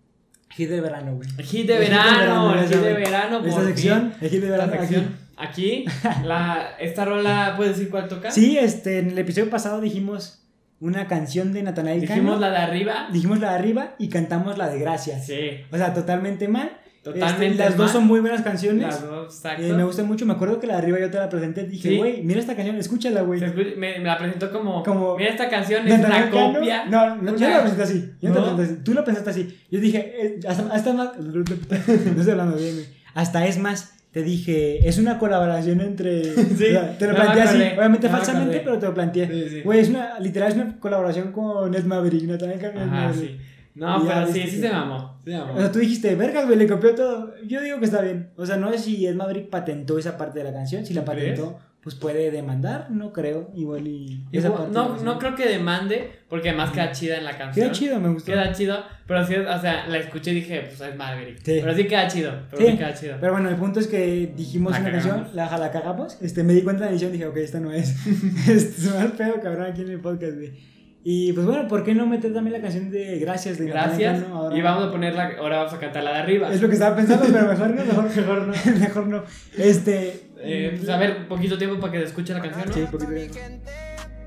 [0.56, 1.28] Hit de verano, güey.
[1.46, 3.44] Hit de verano, hit de verano.
[3.44, 4.72] Esta sección, el hit de verano.
[4.72, 4.80] aquí.
[4.82, 5.24] sección.
[5.36, 5.84] Aquí,
[6.24, 8.30] la, esta rola, ¿puedes decir cuál toca?
[8.30, 10.40] Sí, este, en el episodio pasado dijimos
[10.80, 12.40] una canción de Natanael Dijimos Cano.
[12.40, 13.08] la de arriba.
[13.10, 15.26] Dijimos la de arriba y cantamos la de Gracias.
[15.26, 16.70] Sí, O sea, totalmente mal.
[17.04, 17.46] Totalmente.
[17.46, 18.82] Este, las dos son muy buenas canciones.
[18.82, 19.62] Las dos, exacto.
[19.62, 20.26] Eh, me gustan mucho.
[20.26, 21.64] Me acuerdo que la de arriba yo te la presenté.
[21.64, 21.96] Dije, Sí.
[21.98, 23.40] güey, mira esta canción, escúchala, güey.
[23.76, 26.86] Me, me la presentó como, Como- Mira, esta canción es una copia.
[26.86, 28.10] No, no, yo no la presenté así.
[28.20, 28.46] Yo no, te ¿No?
[28.46, 28.84] la presenté así.
[28.84, 29.58] Tú lo pensaste así.
[29.70, 31.10] Yo dije, eh, hasta, hasta más.
[31.18, 32.86] no estoy hablando bien, güey.
[33.14, 33.92] Hasta es más.
[34.10, 36.22] Te dije, es una colaboración entre.
[36.24, 37.62] Sí, o sea, te lo planteé así.
[37.76, 39.48] Obviamente falsamente, pero te lo planteé.
[39.48, 39.62] Sí.
[39.62, 40.20] Güey, es una.
[40.20, 42.22] Literal, es una colaboración con Ed Maverick.
[42.22, 42.80] Natanael Cano.
[42.80, 43.40] Ed Ajá, Maverick.
[43.74, 45.18] No, Ya pero sí, sí se mamó.
[45.24, 45.54] Se mamó.
[45.54, 47.34] O sea, tú dijiste, vergas, güey, le copió todo.
[47.46, 48.30] Yo digo que está bien.
[48.36, 50.86] O sea, no sé si Ed Maverick patentó esa parte de la canción.
[50.86, 52.86] Si la patentó, pues puede demandar.
[52.92, 53.50] No creo.
[53.56, 54.24] Igual y.
[54.30, 57.66] Y esa parte no, no creo que demande, porque además queda chida en la canción.
[57.66, 58.30] Queda chido, me gustó.
[58.30, 61.38] Queda chido, pero sí, o sea, la escuché y dije, pues es Maverick.
[61.38, 61.58] Sí.
[61.60, 62.70] Pero sí queda chido, pero Sí.
[62.70, 63.16] sí, queda chido.
[63.20, 65.12] Pero bueno, el punto es que dijimos La una cagamos.
[65.16, 66.16] canción, la, la cagamos.
[66.22, 67.92] Este, me di cuenta de la edición y dije, ok, esta no es.
[68.48, 70.73] este, se me va el pedo, cabrón, aquí en el podcast, güey.
[71.06, 74.22] Y pues bueno, ¿por qué no meter también la canción de Gracias de Gracias.
[74.22, 74.56] Cano ahora?
[74.56, 76.50] Y vamos a ponerla, ahora vamos a cantar la de arriba.
[76.50, 78.54] Es lo que estaba pensando, pero mejor no, mejor, mejor no.
[78.80, 79.24] mejor no.
[79.58, 80.30] Este.
[80.38, 82.72] Eh, pues a ver, poquito tiempo para que se escuche la canción, ¿no?
[82.72, 83.12] Sí, poquito.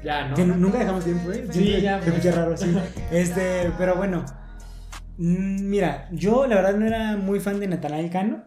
[0.03, 0.35] Ya, ¿no?
[0.35, 1.47] Que nunca dejamos tiempo, ¿eh?
[1.49, 2.71] Sí, ya, Se escucha raro, sí.
[3.11, 4.23] Este, pero bueno.
[5.17, 8.43] Mm, Mira, yo la verdad no era muy fan de Natanael Cano.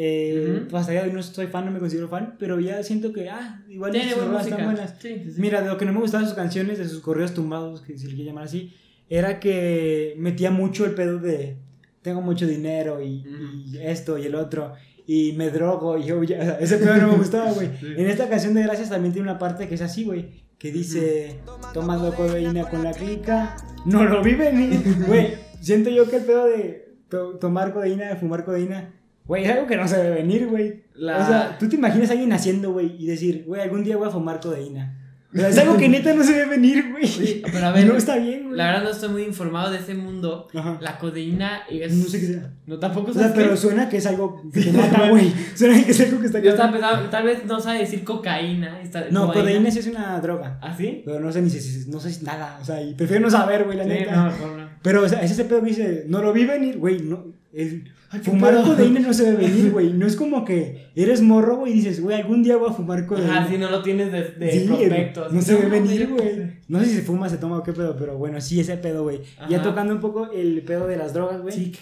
[0.00, 0.68] Eh, Ujú.
[0.68, 3.64] pues hasta hoy no soy fan, no me considero fan, pero ya siento que, ah,
[3.68, 4.94] igual Tiene sus rolas están buenas.
[5.00, 5.40] Sí, sí, sí.
[5.40, 8.06] Mira, de lo que no me gustaban sus canciones, de sus correos tumbados, que se
[8.06, 8.72] le quiere llamar así,
[9.08, 11.56] era que metía mucho el pedo de
[12.02, 13.24] tengo mucho dinero y,
[13.72, 14.72] y esto y el otro,
[15.04, 17.68] y me drogo, y yo ya, o sea, ese pedo no me gustaba, güey.
[17.80, 17.86] Sí.
[17.96, 21.40] En esta canción de Gracias también tiene una parte que es así, güey, que dice,
[21.74, 25.34] tomando codeína con la clica, no lo vi venir, güey.
[25.60, 28.94] Siento yo que el pedo de to- tomar codeína, de fumar codeína,
[29.28, 30.82] güey, es algo que no se debe venir, güey.
[30.94, 33.96] La- O sea, tú te imaginas a alguien haciendo, güey, y decir, güey, algún día
[33.96, 34.96] voy a fumar codeína.
[35.30, 37.42] O sea, es algo que neta no se debe venir, güey.
[37.52, 38.56] Pero a ver, no está bien, güey.
[38.56, 40.48] la verdad no estoy muy informado de ese mundo.
[40.54, 40.78] Ajá.
[40.80, 41.92] La codeína es.
[41.92, 42.50] No sé qué sea.
[42.66, 45.30] No, tampoco O sea, pero suena que es algo que te mata, güey.
[45.54, 48.80] Suena que es algo que está Yo estaba pensando, tal vez no sabe decir cocaína.
[48.80, 50.58] está- No, codeína sí es una droga.
[50.62, 51.02] ¿Ah, sí?
[51.04, 52.58] Pero no sé ni si, no sé si nada.
[52.62, 54.16] O sea, y prefiero no saber, güey, la Sí, neta.
[54.16, 54.68] no, mejor no.
[54.82, 57.00] Pero, o sea, es ese pedo que dice, no lo vi venir, güey.
[57.02, 58.64] No, el Ay, fumar pedo.
[58.64, 59.92] codeína no se debe venir, güey.
[59.92, 63.04] No es como que eres morro, güey, y dices, güey, algún día voy a fumar
[63.06, 63.40] codeína.
[63.40, 65.32] Ajá, si no lo tienes de, de Sí, prospectos.
[65.32, 66.58] no se debe venir, güey.
[66.68, 69.02] No sé si se fuma, se toma o qué pedo, pero bueno, sí, ese pedo,
[69.02, 69.20] güey.
[69.48, 71.54] Ya tocando un poco el pedo de las drogas, güey.
[71.54, 71.72] Sí.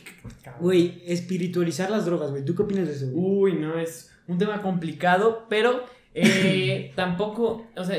[0.61, 2.45] Güey, espiritualizar las drogas, güey.
[2.45, 3.07] ¿Tú qué opinas de eso?
[3.13, 5.85] Uy, no, es un tema complicado, pero
[6.15, 7.97] eh, tampoco, o sea,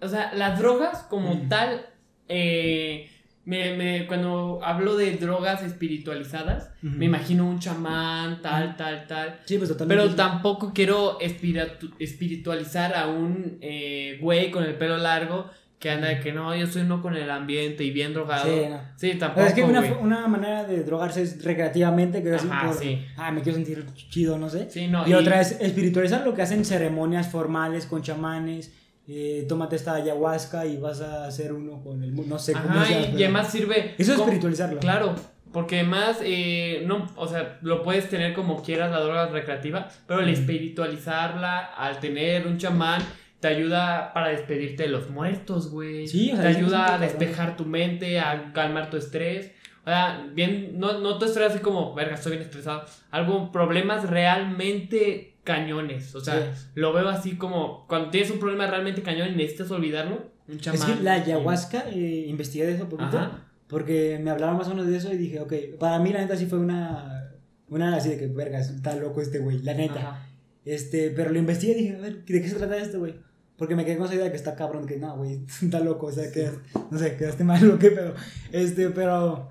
[0.00, 1.48] o sea, las drogas como Mm.
[1.48, 1.86] tal,
[2.28, 3.08] eh,
[3.48, 9.40] me, me- cuando hablo de drogas espiritualizadas, me imagino un chamán, tal, tal, tal.
[9.46, 10.02] Sí, pues totalmente.
[10.04, 15.46] Pero tampoco quiero espiritu- espiritualizar a un eh, güey con el pelo largo
[15.78, 18.44] que anda de que no, yo soy uno con el ambiente y bien drogado.
[18.52, 18.80] Sí, no.
[18.96, 19.40] Sí, tampoco.
[19.40, 23.02] sea, es que una, una manera de drogarse es recreativamente, que es Ajá, por, sí.
[23.16, 24.68] ah, me quiero sentir chido, no sé.
[24.70, 28.74] Sí, no, y, otra es espiritualizar lo que hacen ceremonias formales con chamanes.
[29.10, 32.34] Eh, tómate esta ayahuasca y vas a hacer uno con el mundo.
[32.34, 33.94] No sé cómo Ajá, sea, y, pero- y además sirve.
[33.96, 34.80] Eso es espiritualizarlo.
[34.80, 35.14] Claro,
[35.52, 40.20] porque además, eh, no, o sea, lo puedes tener como quieras la droga recreativa, pero
[40.20, 43.02] el espiritualizarla, al tener un chamán,
[43.40, 46.06] te ayuda para despedirte de los muertos, güey.
[46.06, 49.52] Sí, o sea, te ayuda a despejar tu mente, a calmar tu estrés.
[49.84, 52.84] O sea, bien, no, no te estresas así como, verga, estoy bien estresado.
[53.10, 56.14] Algo, problemas realmente cañones.
[56.14, 56.70] O sea, Sí.
[56.74, 60.80] lo veo así como, cuando tienes un problema realmente cañón y necesitas olvidarlo, un chamán.
[60.90, 63.18] Es que la ayahuasca, eh, investigué de eso poquito.
[63.66, 66.36] Porque me hablaban más o menos de eso y dije, ok, para mí la neta
[66.36, 67.24] sí fue una.
[67.68, 70.00] Una así de que, vergas, está loco este güey, la neta.
[70.00, 70.26] Ajá.
[70.64, 73.14] Este, pero lo investigué y dije, a ver, ¿de qué se trata esto, güey?
[73.56, 76.06] Porque me quedé con esa idea de que está cabrón, que no, güey, está loco,
[76.06, 76.48] o sea, que,
[76.90, 78.14] no sé, quedaste mal o qué pedo.
[78.52, 79.50] Este, pero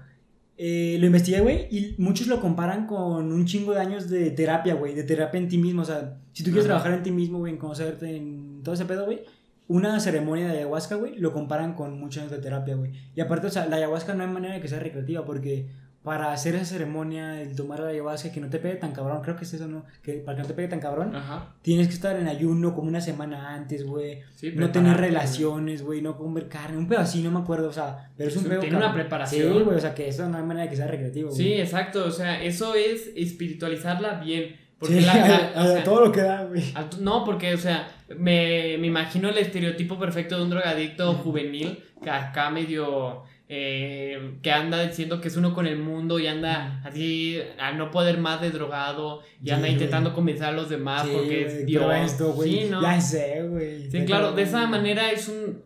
[0.58, 4.74] eh, lo investigué, güey, y muchos lo comparan con un chingo de años de terapia,
[4.74, 6.76] güey, de terapia en ti mismo, o sea, si tú quieres Ajá.
[6.76, 9.22] trabajar en ti mismo, güey, en conocerte, en todo ese pedo, güey,
[9.68, 12.92] una ceremonia de ayahuasca, güey, lo comparan con muchos años de terapia, güey.
[13.16, 15.68] Y aparte, o sea, la ayahuasca no hay manera de que sea recreativa, porque
[16.08, 19.36] para hacer esa ceremonia, el tomar la ayahuasca, que no te pegue tan cabrón, creo
[19.36, 19.84] que es eso, ¿no?
[20.02, 21.54] Que para que no te pegue tan cabrón, Ajá.
[21.62, 24.22] Tienes que estar en ayuno como una semana antes, güey.
[24.36, 26.02] Sí, No tener relaciones, güey.
[26.02, 26.78] No comer carne.
[26.78, 27.68] Un pedo así, no me acuerdo.
[27.70, 28.62] O sea, pero es un pedo.
[28.62, 29.54] tiene una preparación.
[29.58, 29.76] Sí, güey.
[29.76, 31.62] O sea, que eso no hay manera de que sea recreativo, Sí, güey.
[31.62, 34.56] exacto, o sea, eso es espiritualizarla bien.
[34.80, 36.64] Porque Sí, la, la- a- o a sea, todo lo que da, güey.
[37.02, 42.10] no, porque, o sea, me, me imagino el estereotipo perfecto de un drogadicto juvenil que
[42.10, 43.24] acá medio.
[43.50, 47.92] Eh, que anda diciendo que es uno con el mundo y anda así a no
[47.92, 51.66] poder más de drogado y Sí, anda intentando convencer a los demás Sí, porque es
[51.66, 51.84] Dios.
[51.86, 52.52] pero esto, güey.
[52.64, 52.82] Sí, ¿no?
[52.82, 53.90] Ya sé, güey.
[53.90, 55.64] Sí, claro, de esa manera es un...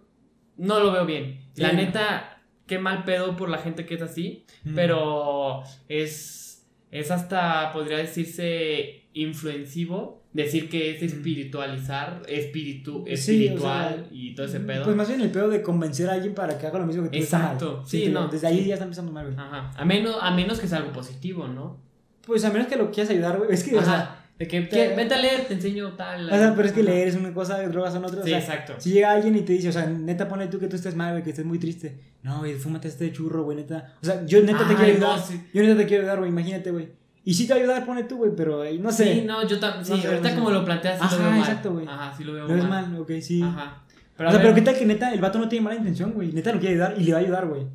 [0.57, 1.39] No lo veo bien.
[1.55, 4.75] La neta, qué mal pedo por la gente que es así, Mm.
[4.75, 14.07] pero es, es hasta, podría decirse, influencivo decir que es espiritualizar, espiritu, Sí, espiritual o
[14.07, 14.83] sea, y todo ese pedo.
[14.85, 17.09] Pues más bien el pedo de convencer a alguien para que haga lo mismo que
[17.09, 17.17] tú.
[17.17, 18.65] Exacto, sí, no, Desde ahí sí.
[18.67, 19.37] ya está empezando mal, güey.
[19.37, 19.71] Ajá.
[19.75, 21.77] A menos, a menos que sea algo positivo, ¿no?
[22.25, 23.51] Pues a menos que lo quieras ayudar, güey.
[23.51, 24.17] Es que, o sea.
[24.37, 26.25] De que, te- vete a leer, te enseño tal.
[26.27, 28.23] o sea, pero es que leer es una cosa, drogas son otras.
[28.25, 28.73] Sí, o sea, exacto.
[28.79, 31.11] Si llega alguien y te dice, o sea, neta, ponle tú que tú estés mal,
[31.11, 31.99] güey, que estés muy triste.
[32.23, 33.93] No, güey, fúmate este churro, güey, neta.
[34.01, 35.19] O sea, yo neta te quiero ayudar.
[35.19, 35.39] no, sí.
[35.53, 36.87] Yo neta te quiero ayudar, güey, imagínate, güey.
[37.23, 39.13] Y sí te va a ayudar, ponle tú, güey, pero ahí no sé.
[39.13, 39.85] Sí, no, yo también.
[39.85, 40.35] Sí, No sé, ahorita no sé.
[40.39, 41.39] como lo planteas, sí Ajá, lo veo mal.
[41.39, 41.87] exacto, güey.
[41.87, 42.89] Ajá, sí lo veo Lo ves mal.
[42.89, 43.41] mal, ok, sí.
[43.43, 43.83] Ajá.
[44.15, 46.31] o sea, ver, pero qué tal que neta, el vato no tiene mala intención, güey.
[46.31, 47.67] Neta lo quiere ayudar y le va a ayudar, güey.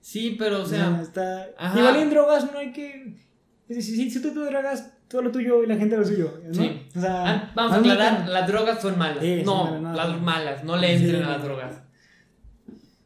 [0.00, 0.98] Sí, pero o sea.
[1.00, 1.46] está.
[1.56, 1.78] ajá.
[1.78, 3.14] Igual en drogas no hay que.
[3.68, 6.40] Si, si, si tú te drogas, todo lo tuyo y la gente lo suyo.
[6.48, 6.52] ¿no?
[6.54, 6.88] Sí.
[6.96, 7.24] O sea.
[7.30, 9.18] ah, vamos a aclarar, las drogas son malas.
[9.20, 10.18] Sí, son no, malas, no, las no.
[10.18, 11.44] malas, no le entren Sí, a las no.
[11.44, 11.82] drogas.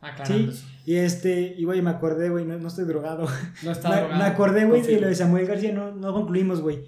[0.00, 0.66] Aclarando Sí, eso.
[0.86, 3.26] Y este, y güey, me acordé, güey, no, no estoy drogado.
[3.62, 4.18] No está Me, drogado.
[4.18, 6.78] me acordé, güey, de lo de Samuel García, no, no concluimos, güey.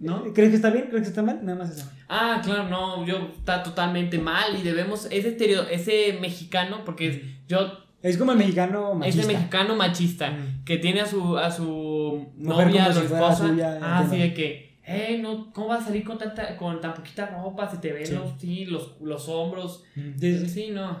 [0.00, 0.24] ¿No?
[0.34, 0.86] ¿Crees que está bien?
[0.90, 1.40] ¿Crees que está mal?
[1.42, 1.88] Nada más eso.
[2.08, 7.20] Ah, claro, no, yo está totalmente mal y debemos, ese estereo, ese mexicano, porque es-
[7.48, 7.58] yo
[8.02, 9.20] Es como el mexicano Es machista.
[9.22, 10.64] el mexicano machista Mm.
[10.64, 13.36] que tiene a su, a su Mujer novia, a su esposa.
[13.48, 16.94] suya, ah, sí, de que, eh, no, ¿cómo vas a salir con, tanta, con tan
[16.94, 17.70] poquita ropa?
[17.70, 18.14] Se te ven Sí.
[18.14, 19.84] los, sí, los, los hombros.
[20.18, 20.48] Sí.
[20.48, 20.98] Sí, no.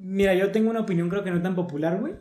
[0.00, 2.14] Mira, yo tengo una opinión creo que no tan popular, güey.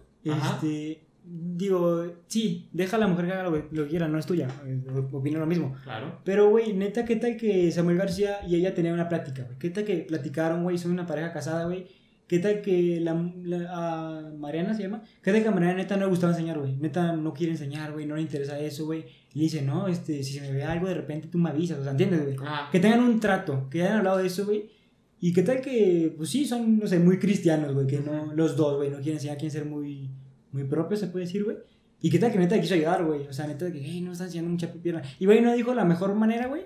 [0.56, 4.26] Este, digo, sí, deja a la mujer que haga lo que, lo quiera, no es
[4.26, 4.48] tuya.
[4.66, 4.80] eh,
[5.12, 5.76] Opino lo mismo.
[5.84, 6.20] Claro.
[6.24, 9.58] Pero, güey, neta, ¿qué tal que Samuel García y ella tenían una plática, güey?
[9.60, 10.78] ¿Qué tal que platicaron, güey?
[10.78, 11.86] Son una pareja casada, güey.
[12.28, 13.14] ¿Qué tal que la,
[13.44, 15.02] la- a Mariana se llama?
[15.22, 16.76] ¿Qué tal que a Mariana neta no le gustaba enseñar, güey?
[16.76, 19.06] Neta no quiere enseñar, güey, no le interesa eso, güey.
[19.34, 21.80] Y le dice, no, este, si se me ve algo de repente tú me avisas,
[21.80, 22.36] o sea, ¿entiendes, güey?
[22.70, 24.70] Que tengan un trato, que hayan hablado de eso, güey.
[25.20, 28.56] Y qué tal que, pues sí, son, no sé, muy cristianos, güey, que no, los
[28.56, 30.10] dos, güey, no quieren enseñar, quieren ser muy,
[30.52, 31.58] muy propios, se puede decir, güey.
[32.02, 33.22] Y qué tal que neta quiso ayudar, güey.
[33.28, 35.02] O sea, neta de que, hey, no están enseñando mucha pierna.
[35.20, 36.62] Y, güey, no dijo la mejor manera, güey.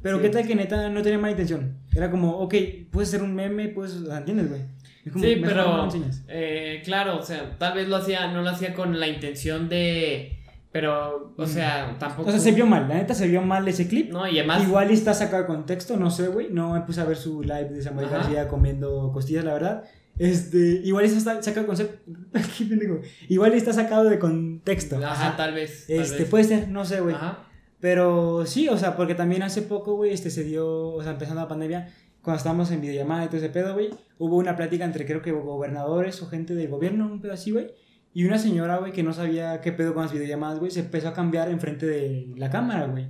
[0.00, 0.22] Pero Sí.
[0.22, 1.78] qué tal que neta no tenía mala intención.
[1.94, 2.54] Era como, ok,
[2.92, 4.60] puedes ser un meme, puedes, ¿entiendes, güey?
[5.04, 5.88] Es como, Sí, pero no
[6.28, 10.35] eh, claro, o sea, tal vez lo hacía, no lo hacía con la intención de,
[10.76, 12.28] pero, o sea, tampoco.
[12.28, 14.12] O sea, se vio mal, la neta se vio mal ese clip.
[14.12, 16.48] No, y además, Igual está sacado de contexto, no sé, güey.
[16.50, 18.18] No me puse a ver su live de Samuel Ajá.
[18.18, 19.84] García comiendo costillas, la verdad.
[20.18, 22.10] Este, igual está sacado de concepto.
[23.28, 24.98] Igual está sacado de contexto.
[25.02, 25.86] ajá, tal vez.
[25.86, 26.28] tal Este, vez.
[26.28, 27.14] puede ser, no sé, güey.
[27.14, 27.38] Ajá.
[27.80, 31.40] Pero sí, o sea, porque también hace poco, güey, este se dio, o sea, empezando
[31.40, 31.88] la pandemia,
[32.20, 35.32] cuando estábamos en videollamada y todo ese pedo, güey, hubo una plática entre creo que
[35.32, 37.70] gobernadores o gente del gobierno, un pedo así, güey.
[38.16, 41.08] Y una señora, güey, que no sabía qué pedo con las videollamadas, güey, se empezó
[41.08, 43.08] a cambiar enfrente de la cámara, güey.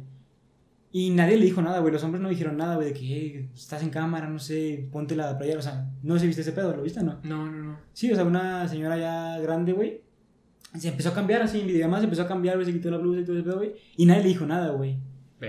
[0.90, 1.92] Y nadie le dijo nada, güey.
[1.92, 5.14] Los hombres no dijeron nada, güey, de que "Eh, estás en cámara, no sé, ponte
[5.14, 5.60] la playera.
[5.60, 7.20] O sea, no se viste ese pedo, ¿lo viste no?
[7.22, 7.78] No, no, no.
[7.92, 10.00] Sí, o sea, una señora ya grande, güey.
[10.76, 12.96] Se empezó a cambiar así en videollamadas, se empezó a cambiar, güey, se quitó la
[12.98, 13.74] blusa y todo ese pedo, güey.
[13.96, 14.96] Y nadie le dijo nada, güey.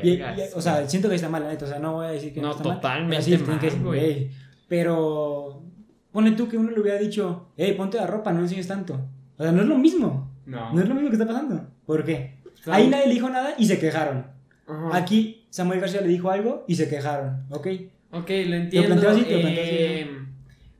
[0.04, 0.22] Y- y-
[0.56, 1.66] o sea, siento que está mal, la neta.
[1.66, 2.76] O sea, no voy a decir que no, No, está mal.
[2.78, 4.30] totalmente sí, mal, que decir, güey.
[4.68, 5.64] Pero
[6.12, 9.00] ponle tú que uno le hubiera dicho, hey, ponte la ropa, no enseñes tanto.
[9.38, 10.32] O sea, no es lo mismo.
[10.46, 10.74] no.
[10.74, 11.68] No es lo mismo que está pasando.
[11.86, 12.38] ¿Por qué?
[12.68, 14.26] Ahí nadie le dijo nada y se quejaron.
[14.68, 14.98] Ajá.
[14.98, 17.46] Aquí Samuel García le dijo algo y se quejaron.
[17.50, 17.68] ¿Ok?
[18.12, 18.96] Ok, lo entiendo.
[18.96, 20.08] lo planteo así, eh,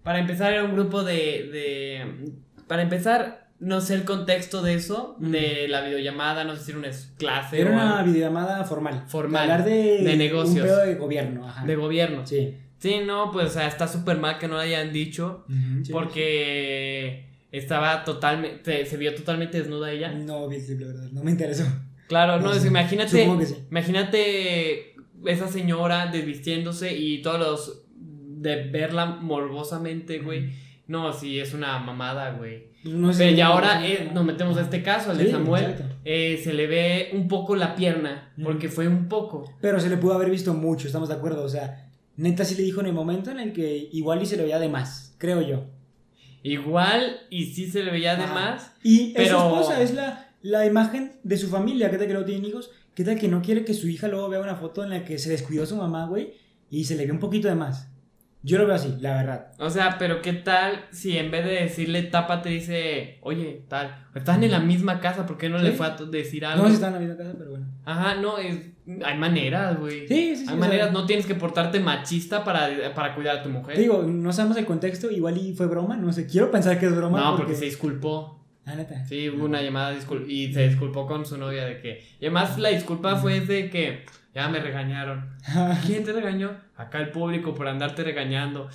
[0.04, 1.14] Para empezar, era un grupo de,
[1.52, 2.32] de.
[2.68, 5.32] Para empezar, no sé el contexto de eso, Mm.
[5.32, 9.04] de la videollamada, no sé si era una clase Era o una algo videollamada formal.
[9.08, 9.44] Formal.
[9.44, 10.56] Hablar de, De negocios.
[10.62, 11.48] Un pedo de gobierno.
[11.48, 11.66] Ajá.
[11.66, 12.26] de gobierno.
[12.26, 12.56] Sí.
[12.80, 13.02] Sí.
[13.06, 15.46] no, pues o sea, está súper mal que no lo hayan dicho,
[15.84, 15.92] Sí.
[15.92, 18.86] porque estaba totalmente.
[18.86, 20.12] Se vio totalmente desnuda ella.
[20.12, 21.10] No vi el clip, la verdad.
[21.12, 21.64] No me interesó.
[22.08, 22.68] Claro, no, No es, sé.
[22.68, 23.10] imagínate.
[23.46, 23.56] Sí.
[23.70, 27.84] Imagínate esa señora desvistiéndose y todos los.
[27.96, 30.52] de verla morbosamente, güey.
[30.88, 32.68] No, sí, es una mamada, güey.
[32.86, 33.26] No sé.
[33.26, 35.76] Pero y ahora eh, nos metemos a este caso, el de Samuel.
[36.06, 39.52] eh, se le ve un poco la pierna, porque fue un poco.
[39.60, 41.44] Pero se le pudo haber visto mucho, estamos de acuerdo.
[41.44, 44.38] O sea, neta sí le dijo en el momento en el que igual y se
[44.38, 45.66] le veía de más, creo yo.
[46.44, 48.74] Igual, y sí se le veía de más.
[48.84, 51.90] Y es Pero- su esposa, es la, la imagen de su familia.
[51.92, 52.72] ¿Qué tal que no tienen hijos?
[52.96, 55.20] ¿Qué tal que no quiere que su hija luego vea una foto en la que
[55.20, 56.34] se descuidó su mamá, güey?
[56.70, 57.90] Y se le ve un poquito de más.
[58.44, 59.52] Yo lo veo así, la verdad.
[59.60, 64.44] O sea, pero ¿qué tal si en vez de decirle tápate dice, oye, tal, están
[64.44, 66.64] en la misma casa, ¿por qué no le fue a decir algo?
[66.64, 67.66] No si está en la misma casa, pero bueno.
[67.84, 68.58] Ajá, no, es,
[69.04, 70.08] hay maneras, güey.
[70.08, 70.46] Sí, sí, sí.
[70.50, 73.78] Hay maneras, sea, no tienes que portarte machista para, para cuidar a tu mujer.
[73.78, 76.26] digo, no sabemos el contexto, igual y fue broma, no sé.
[76.28, 77.20] Quiero pensar que es broma.
[77.20, 78.34] no, porque se disculpó.
[78.66, 79.06] Ah, neta.
[79.06, 82.04] Sí, hubo una llamada discul- y se disculpó con su novia de que.
[82.20, 84.04] Y además la disculpa fue de que
[84.36, 85.30] ya me regañaron.
[85.86, 86.52] ¿Quién te regañó?
[86.76, 88.70] Acá el público por andarte regañando.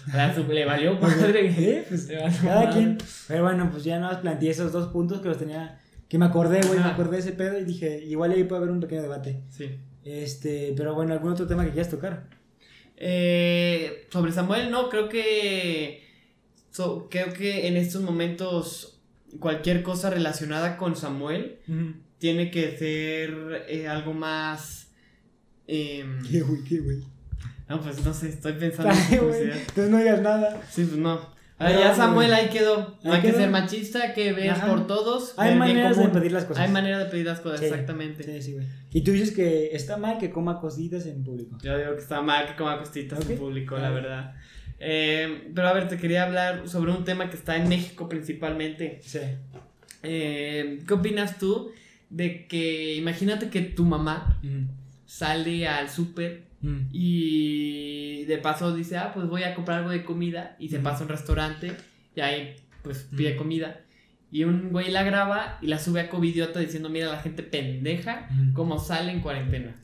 [0.49, 1.47] Le valió madre.
[1.59, 2.99] Eh, pues, Le valió cada quien.
[3.29, 5.79] Pero bueno, pues ya nada más planteé esos dos puntos que los tenía.
[6.09, 8.71] Que me acordé, güey, me acordé de ese pedo y dije, igual ahí puede haber
[8.73, 9.43] un pequeño debate.
[9.51, 9.79] Sí.
[10.05, 12.29] Este, pero bueno, ¿algún otro tema que quieras tocar?
[12.97, 16.05] Eh, sobre Samuel, no, creo que.
[16.71, 19.01] so- creo que en estos momentos
[19.41, 21.59] cualquier cosa relacionada con Samuel
[22.19, 24.93] tiene que ser eh, algo más.
[25.67, 26.63] em, ¿Qué, güey?
[26.65, 26.99] ¿Qué, güey?
[27.69, 29.51] no, pues no sé, estoy pensando Ay.
[29.53, 30.63] Entonces no digas nada.
[30.71, 31.33] Sí, pues no.
[31.63, 32.99] Ah, Pero, ya Samuel ahí quedó.
[33.05, 33.39] No hay que quedó.
[33.39, 34.67] ser machista, que ver Ajá.
[34.67, 35.35] por todos.
[35.37, 36.65] Hay maneras de pedir las cosas.
[36.65, 37.67] Hay manera de pedir las cosas, Sí.
[37.67, 38.25] exactamente.
[38.25, 38.67] Sí, sí, güey.
[38.93, 41.57] Y tú dices que está mal que coma cositas en público.
[41.63, 44.03] Yo digo que está mal que coma costitas en público, la ver.
[44.03, 44.35] verdad.
[44.81, 48.99] Eh, pero a ver, te quería hablar sobre un tema que está en México principalmente.
[49.03, 49.21] Sí.
[50.03, 51.71] Eh, ¿Qué opinas tú
[52.11, 54.41] de que, imagínate que tu mamá
[55.07, 56.89] sale al súper Mm.
[56.93, 60.85] y de paso dice, ah, pues voy a comprar algo de comida y se Ujú.
[60.85, 61.73] pasa a un restaurante
[62.15, 63.39] y ahí pues pide Ujú.
[63.39, 63.81] comida
[64.31, 68.29] y un güey la graba y la sube a Covidiota diciendo, mira la gente pendeja
[68.31, 68.53] Mm.
[68.55, 69.75] cómo sale en cuarentena.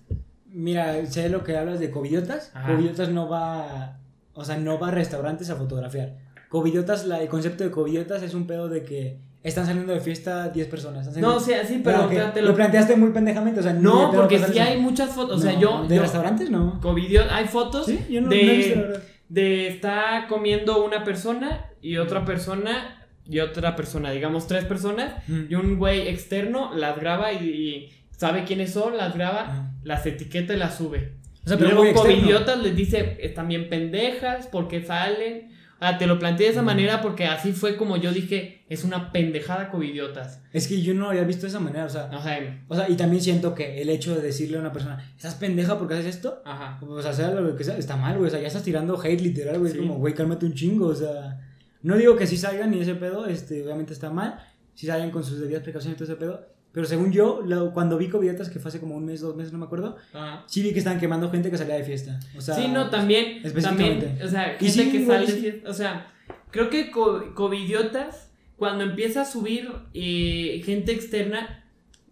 [0.50, 2.50] Mira, sé lo que hablas de covidiotas.
[2.54, 2.68] Ajá.
[2.72, 3.98] Covidiotas no va,
[4.32, 6.16] o sea, no va a restaurantes a fotografiar.
[6.48, 10.48] covidiotas, la, el concepto de covidiotas es un pedo de que están saliendo de fiesta
[10.48, 11.00] 10 personas.
[11.06, 12.48] están saliendo- No, o sea, sí, pero te- lo...
[12.48, 14.62] lo- planteaste muy pendejamente, o sea, No, porque sí eso.
[14.62, 15.38] hay muchas fotos.
[15.38, 15.84] O sea, No, yo.
[15.88, 16.80] ¿De yo- restaurantes no?
[16.80, 19.02] Covidio, hay fotos Sí, yo no, de, no he visto, la verdad.
[19.28, 22.94] de está comiendo una persona y otra persona
[23.30, 25.40] y otra persona, digamos tres personas, Mm.
[25.50, 29.70] y un güey externo las graba y, y sabe quiénes son, las graba, Ajá.
[29.84, 31.12] las etiqueta y las sube.
[31.44, 32.16] O sea, y pero luego externo.
[32.16, 35.50] covidiotas les dice, están bien pendejas, porque salen.
[35.80, 36.66] Ah, te lo planteé de esa Mm.
[36.66, 40.42] manera porque así fue como yo dije, es una pendejada covidiotas.
[40.52, 42.74] Es que yo no lo había visto de esa manera, o sea, O sea, o
[42.76, 45.94] sea, y también siento que el hecho de decirle a una persona, ¿estás pendeja porque
[45.94, 46.42] haces esto?
[46.44, 46.78] ajá.
[46.86, 48.28] O sea, sea lo que sea, está mal, güey.
[48.28, 49.72] O sea, ya estás tirando hate literal, güey.
[49.72, 49.78] Sí.
[49.78, 50.86] Es como, güey, cálmate un chingo.
[50.88, 51.40] O sea,
[51.82, 54.38] no digo que sí salgan ni ese pedo, este, obviamente está mal.
[54.74, 56.46] Si salgan con sus debidas precauciones y todo ese pedo.
[56.70, 59.52] Pero según yo, lo- cuando vi covidiotas, que fue hace como un mes, dos meses,
[59.52, 60.44] no me acuerdo, ajá.
[60.46, 62.20] sí vi que estaban quemando gente que salía de fiesta.
[62.36, 64.06] O sea, sí, no, también, específicamente.
[64.06, 65.32] también, o sea, gente sí, que sale, sí.
[65.32, 66.06] de fiesta, o sea,
[66.50, 68.27] creo que co- covidiotas,
[68.58, 71.64] cuando empieza a subir eh, gente externa,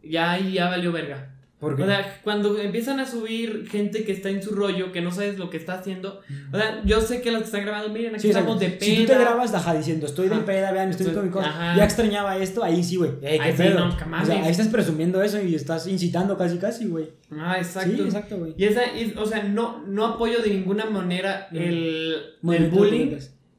[0.02, 1.32] ya ahí ya valió verga.
[1.58, 1.84] ¿Por qué?
[1.84, 5.38] O sea, cuando empiezan a subir gente que está en su rollo, que no sabes
[5.38, 6.20] lo que está haciendo,
[6.52, 8.80] o sea, yo sé que los que están grabando, miren, aquí Sí, estamos de peda.
[8.84, 11.74] Si tú te grabas, ajá, diciendo, estoy de peda, vean, estoy Estoy- con mi cosa.
[11.74, 13.12] Ya extrañaba esto, ahí sí, güey.
[13.40, 17.06] Ahí sí, no, o sea, ahí estás presumiendo eso y estás incitando casi, casi, güey.
[17.32, 17.90] Ah, exacto.
[17.96, 18.52] Sí, exacto, güey.
[18.58, 21.56] Y esa, y- o sea, no, no apoyo de ninguna manera Mm.
[21.56, 22.16] el,
[22.52, 23.16] el bullying,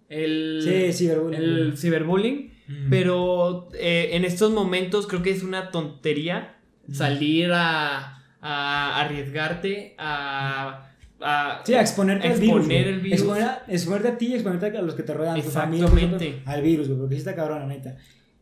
[0.08, 1.42] el, Sí, ciberbullying.
[1.42, 2.57] el ciberbullying.
[2.68, 2.90] Mm.
[2.90, 6.54] Pero eh, en estos momentos creo que es una tontería
[6.88, 6.94] Mm.
[6.94, 12.58] salir a, a arriesgarte a, a- Sí, a exponerte al virus.
[12.62, 13.20] exponer el virus.
[13.20, 16.42] Exponer exponerte a ti y exponerte a los que te rodean, Exactamente.
[16.46, 17.98] al virus, porque sí está cabrón, la neta.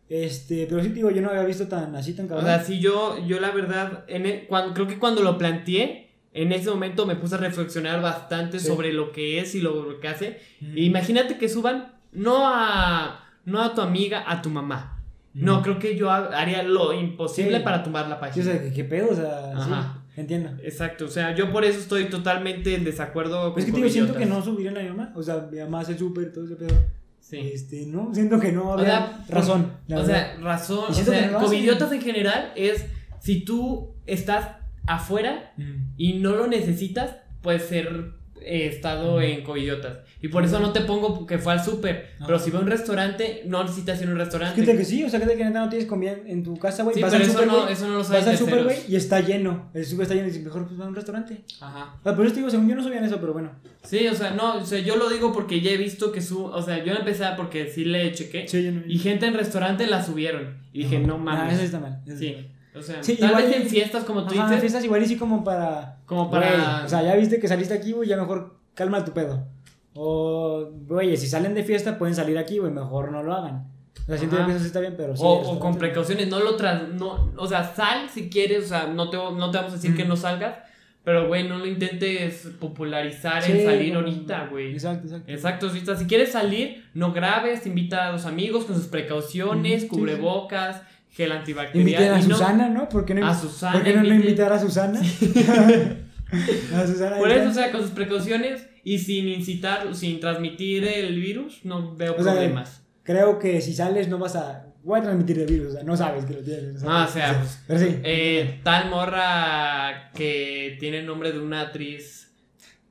[0.07, 2.45] Este, pero sí, te digo, yo no había visto tan así, tan O cabrón.
[2.45, 6.51] sea, sí, yo, yo la verdad, en e- cuando, creo que cuando lo planteé, en
[6.51, 8.67] ese momento me puse a reflexionar bastante Sí.
[8.67, 10.39] sobre lo que es y lo que hace.
[10.61, 10.77] Mm.
[10.77, 14.91] E imagínate que suban no a, no a tu amiga, a tu mamá.
[15.33, 17.63] No, creo que yo ha- haría lo imposible Sí.
[17.63, 18.45] para tumbar la Sí, página.
[18.45, 19.09] o sea, ¿qué, pedo?
[19.11, 20.01] O sea, Ajá.
[20.15, 20.49] sí, entiendo.
[20.63, 24.15] Exacto, o sea, yo por eso estoy totalmente en desacuerdo con es que digo, siento
[24.15, 25.11] que no subirían a mi mamá.
[25.13, 26.73] O sea, mi mamá hace súper, todo ese pedo.
[27.19, 27.37] Sí.
[27.37, 29.73] Este, no, siento que no O habría sea, razón.
[29.87, 30.13] la O verdad.
[30.35, 30.85] sea, razón.
[30.89, 32.85] O sea, no covidiotas en general es
[33.19, 34.51] si tú estás
[34.87, 35.93] afuera Mm.
[35.97, 38.11] y no lo necesitas, puedes ser
[38.45, 39.99] eh, estado en covidiotas.
[40.21, 42.11] Y por eso no te pongo que fue al súper.
[42.15, 42.25] Ajá.
[42.25, 44.59] Pero si va a un restaurante, no necesitas ir a un restaurante.
[44.61, 46.95] Fíjate que sí, o sea, que neta no tienes comida en tu casa, güey.
[46.95, 48.95] Sí, vas pero al eso no, eso no lo saben Vas al súper, güey, y
[48.95, 49.69] está lleno.
[49.73, 51.43] El súper está lleno y dices, mejor pues va a un restaurante.
[51.59, 51.95] Ajá.
[52.03, 53.51] Ah, por eso te digo, según yo no sabían eso, pero bueno.
[53.83, 56.43] Sí, o sea, no, o sea, yo lo digo porque ya he visto que su,
[56.45, 59.85] o sea, yo empecé porque sí le chequé Sí, yo no y gente en restaurante
[59.87, 61.55] la subieron y dije, no Ah, mames.
[61.55, 62.01] eso está mal.
[62.05, 62.27] eso sí.
[62.27, 62.54] está mal.
[62.77, 65.05] O sea, Sí, tal igual vez y- en fiestas como tú dices, fiestas igual y
[65.05, 65.97] sí como para...
[66.05, 69.13] como para Güey, o sea, ya viste que saliste aquí, güey, ya mejor calma tu
[69.13, 69.47] pedo.
[69.93, 73.67] O, güey, si salen de fiesta pueden salir aquí, güey, mejor no lo hagan.
[74.03, 75.23] O sea, siento que eso sí está bien, pero sí.
[75.25, 75.77] o, o con no.
[75.79, 79.49] precauciones, no lo tras, no, o sea, sal si quieres, o sea, no te, no
[79.51, 79.95] te vamos a decir Mm.
[79.95, 80.57] que no salgas,
[81.03, 84.73] pero güey, no lo intentes popularizar Sí, en salir como- ahorita, güey.
[84.73, 85.31] Exacto, exacto.
[85.31, 89.87] Exacto, si, si quieres salir, no grabes, invita a los amigos con sus precauciones, sí,
[89.87, 90.81] cubrebocas,
[91.15, 91.87] gel antibacterial.
[91.87, 92.89] Inviten a no- ¿no?
[92.89, 94.99] ¿Por qué no, A Susana, ¿por qué no, no invitar a Susana?
[96.75, 97.17] a Susana.
[97.17, 101.95] Por eso, o sea, con sus precauciones y sin incitar, sin transmitir el virus, no
[101.95, 102.81] veo O sea, problemas.
[103.03, 104.67] Creo que si sales no vas a...
[104.83, 106.81] Voy a transmitir el virus, o sea, no sabes que lo tienes.
[106.81, 106.85] ¿sabes?
[106.87, 107.99] Ah, o sea, pues, Pero sí.
[108.03, 112.31] Eh, tal morra que tiene el nombre de una actriz,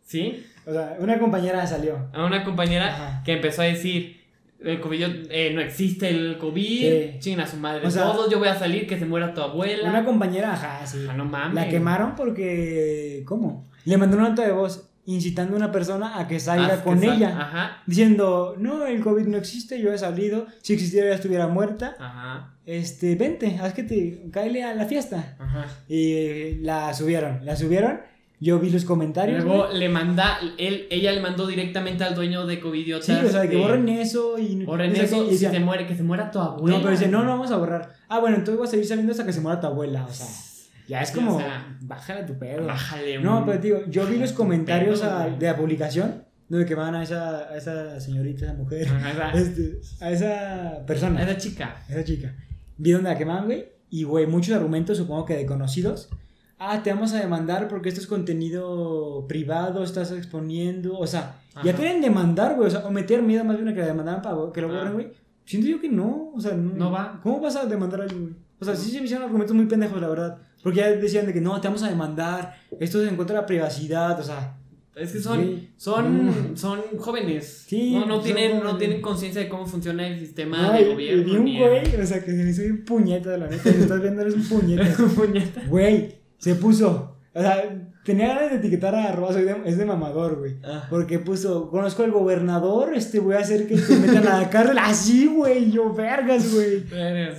[0.02, 0.44] ¿sí?
[0.66, 2.08] O sea, una compañera salió.
[2.12, 3.22] A una compañera Ajá.
[3.24, 4.23] que empezó a decir,
[4.66, 7.34] el COVID, eh, no existe el COVID, Sí.
[7.34, 9.88] a su madre O sea, todos, yo voy a salir, que se muera tu abuela.
[9.88, 11.06] Una compañera, ajá, sí.
[11.08, 11.54] Ah, no mames.
[11.54, 13.22] La quemaron porque...
[13.26, 13.66] ¿Cómo?
[13.84, 17.04] Le mandó una nota de voz incitando a una persona a que salga Ah, con
[17.04, 17.28] ella.
[17.38, 20.46] Ajá, Diciendo, no, el COVID no existe, yo he salido.
[20.62, 21.94] Si existiera ya estuviera muerta.
[21.98, 24.22] ajá, Este, vente, haz que te...
[24.32, 25.36] Cáele a la fiesta.
[25.38, 25.66] ajá.
[25.88, 28.00] Y eh, la subieron, la subieron.
[28.44, 29.42] Yo vi los comentarios.
[29.42, 29.78] Luego güey.
[29.78, 33.06] le manda, él, ella le mandó directamente al dueño de Covidiotas.
[33.06, 34.64] Sí, o sea, que de- borren eso y...
[34.66, 36.76] borren o sea, eso, que- y decía, se muere, que se muera tu abuela.
[36.76, 37.94] No, pero dice, no, no vamos a borrar.
[38.08, 40.04] Ah, bueno, entonces voy a seguir saliendo hasta que se muera tu abuela.
[40.04, 40.26] O sea,
[40.88, 42.66] ya es como, o sea, bájale tu pedo.
[42.66, 46.24] Bájale No, un- pero te digo, yo vi los comentarios pedo, a- de la publicación
[46.46, 51.22] donde quemaban a esa, a esa señorita, esa mujer, Ajá, este, a esa persona, a
[51.22, 51.76] esa chica.
[51.88, 52.34] a esa chica.
[52.76, 56.10] Vi donde la quemaban, güey, y, güey, muchos argumentos, supongo que de conocidos.
[56.58, 61.70] Ah, te vamos a demandar porque esto es contenido privado, estás exponiendo, o sea, ya
[61.72, 61.72] Ajá.
[61.80, 64.36] quieren demandar, güey, o sea, o meter miedo más bien a que la demandaran para
[64.52, 65.08] que lo borren, güey.
[65.44, 67.20] Siento yo que no, o sea, no, No va.
[67.22, 68.34] ¿Cómo vas a demandar a alguien, güey?
[68.60, 70.38] O sea, sí se me hicieron argumentos muy pendejos, la verdad.
[70.62, 73.42] Porque ya decían de que no, te vamos a demandar, esto es en contra de
[73.42, 74.56] la privacidad, o sea,
[74.96, 75.70] Es que son, Sí.
[75.76, 76.56] son, Mm.
[76.56, 77.64] son jóvenes.
[77.66, 80.92] Sí, no, no tienen, no tienen conciencia de cómo funciona el sistema de y- y
[80.92, 81.24] gobierno.
[81.24, 83.72] vi un güey, o sea, que se me hizo un puñeta, la neta.
[83.72, 84.82] Si estás viendo, eres un puñeta.
[84.86, 85.62] el- Puñeta.
[85.68, 87.10] Güey, se puso.
[87.36, 87.64] O sea,
[88.04, 90.54] tenía ganas de etiquetar a arroba, soy de- es de mamador, güey.
[90.62, 90.86] Ah.
[90.88, 94.78] Porque puso, conozco al gobernador, este, voy a hacer que te metan a la cárcel.
[94.78, 96.84] Así, güey, yo, vergas, güey.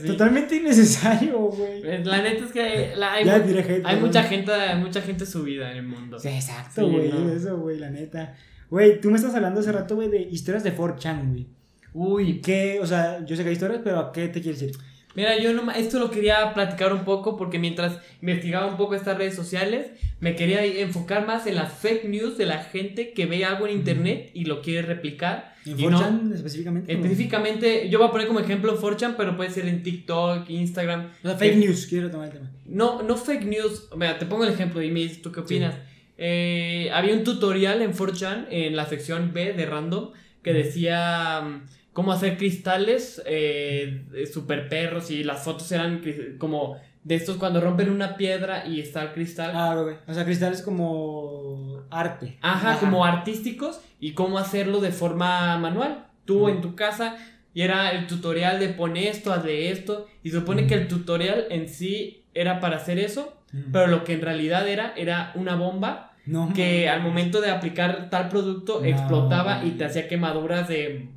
[0.02, 0.08] Sí.
[0.08, 1.82] Totalmente innecesario, güey.
[1.84, 4.02] Eh, La neta es que la- hay, Ya diré hay perdón.
[4.02, 6.20] mucha gente, hay mucha gente subida en el mundo.
[6.20, 7.32] Sí, exacto, Sí, güey, no.
[7.32, 8.34] eso, güey, la neta.
[8.70, 11.48] Güey, tú me estás hablando hace rato, güey, de historias de 4chan, güey.
[11.94, 12.80] Uy, ¿Qué?
[12.82, 14.76] O sea, yo sé que hay historias, pero ¿a qué te quieres decir?
[15.16, 19.18] Mira, yo no, esto lo quería platicar un poco porque mientras investigaba un poco estas
[19.18, 19.88] redes sociales,
[20.20, 23.76] me quería enfocar más en las fake news de la gente que ve algo en
[23.78, 25.56] internet y lo quiere replicar.
[25.66, 26.94] ¿En y no- 4chan específicamente?
[26.94, 31.10] específicamente, yo voy a poner como ejemplo 4chan, pero puede ser en TikTok, Instagram.
[31.24, 32.52] O sea, fake news, quiero tomar el tema.
[32.66, 33.88] No, no fake news.
[33.96, 35.76] Mira, te pongo el ejemplo y me dices tú qué opinas.
[36.18, 40.12] Eh, había un tutorial en 4chan en la sección B de random
[40.44, 41.62] que decía mm,
[41.96, 46.02] cómo hacer cristales eh, super perros y las fotos eran
[46.38, 46.76] como
[47.06, 49.52] de estos cuando rompen una piedra y está el cristal.
[49.56, 49.96] Ah, güey.
[50.06, 52.38] O sea, cristal es como arte.
[52.42, 56.08] Ajá, como artísticos y cómo hacerlo de forma manual.
[56.26, 57.16] Tú en tu casa
[57.54, 60.06] y era el tutorial de pon esto, haz de esto.
[60.22, 63.38] Y supone que el tutorial en sí era para hacer eso,
[63.72, 66.90] pero lo que en realidad era era una bomba no, que mames.
[66.90, 68.86] al momento de aplicar tal producto No.
[68.86, 71.08] explotaba y te hacía quemaduras de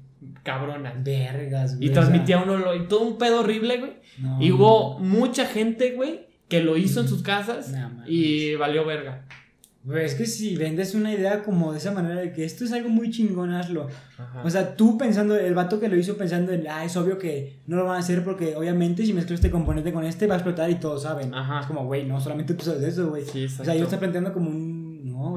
[0.48, 1.04] cabronas.
[1.04, 1.88] Vergas, güey.
[1.88, 3.92] Y transmitía un olor y todo un pedo horrible, güey.
[4.18, 8.86] no, Y hubo mucha gente, güey, que lo hizo en sus casas No, y valió
[8.86, 9.26] verga.
[9.84, 12.72] Güey, es que si vendes una idea como de esa manera de que esto es
[12.72, 13.88] algo muy chingón, hazlo.
[14.18, 14.42] Ajá.
[14.44, 17.58] O sea, tú pensando, el vato que lo hizo pensando en, ah, es obvio que
[17.66, 20.38] no lo van a hacer porque obviamente si mezclo este componente con este va a
[20.38, 21.32] explotar y todos saben.
[21.34, 21.60] Ajá.
[21.60, 23.24] Es como, güey, no, solamente tú sabes eso, güey.
[23.24, 23.84] Sí, O sea, yo exacto.
[23.84, 24.77] estoy planteando como un,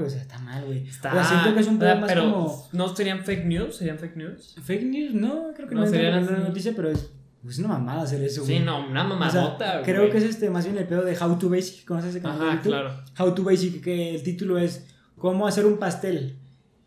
[0.01, 0.87] güey, o sea, está mal, güey.
[0.87, 2.69] Está, O sea, siento que es un poco pero- más pero como...
[2.73, 3.75] ¿no serían fake news?
[3.77, 4.55] ¿Serían fake news?
[4.61, 6.33] Fake news, no, creo que No, no, serían así.
[6.33, 7.09] noticia, pero es,
[7.47, 8.57] es una mamada hacer eso, güey.
[8.59, 10.11] Sí, no, una O sea, mamadota, creo güey.
[10.11, 12.61] que es este, más bien el pedo de How to Basic, ¿conoces ese canal Ajá,
[12.61, 12.91] claro.
[13.17, 14.85] How to Basic, que el título es
[15.17, 16.37] Cómo hacer un pastel.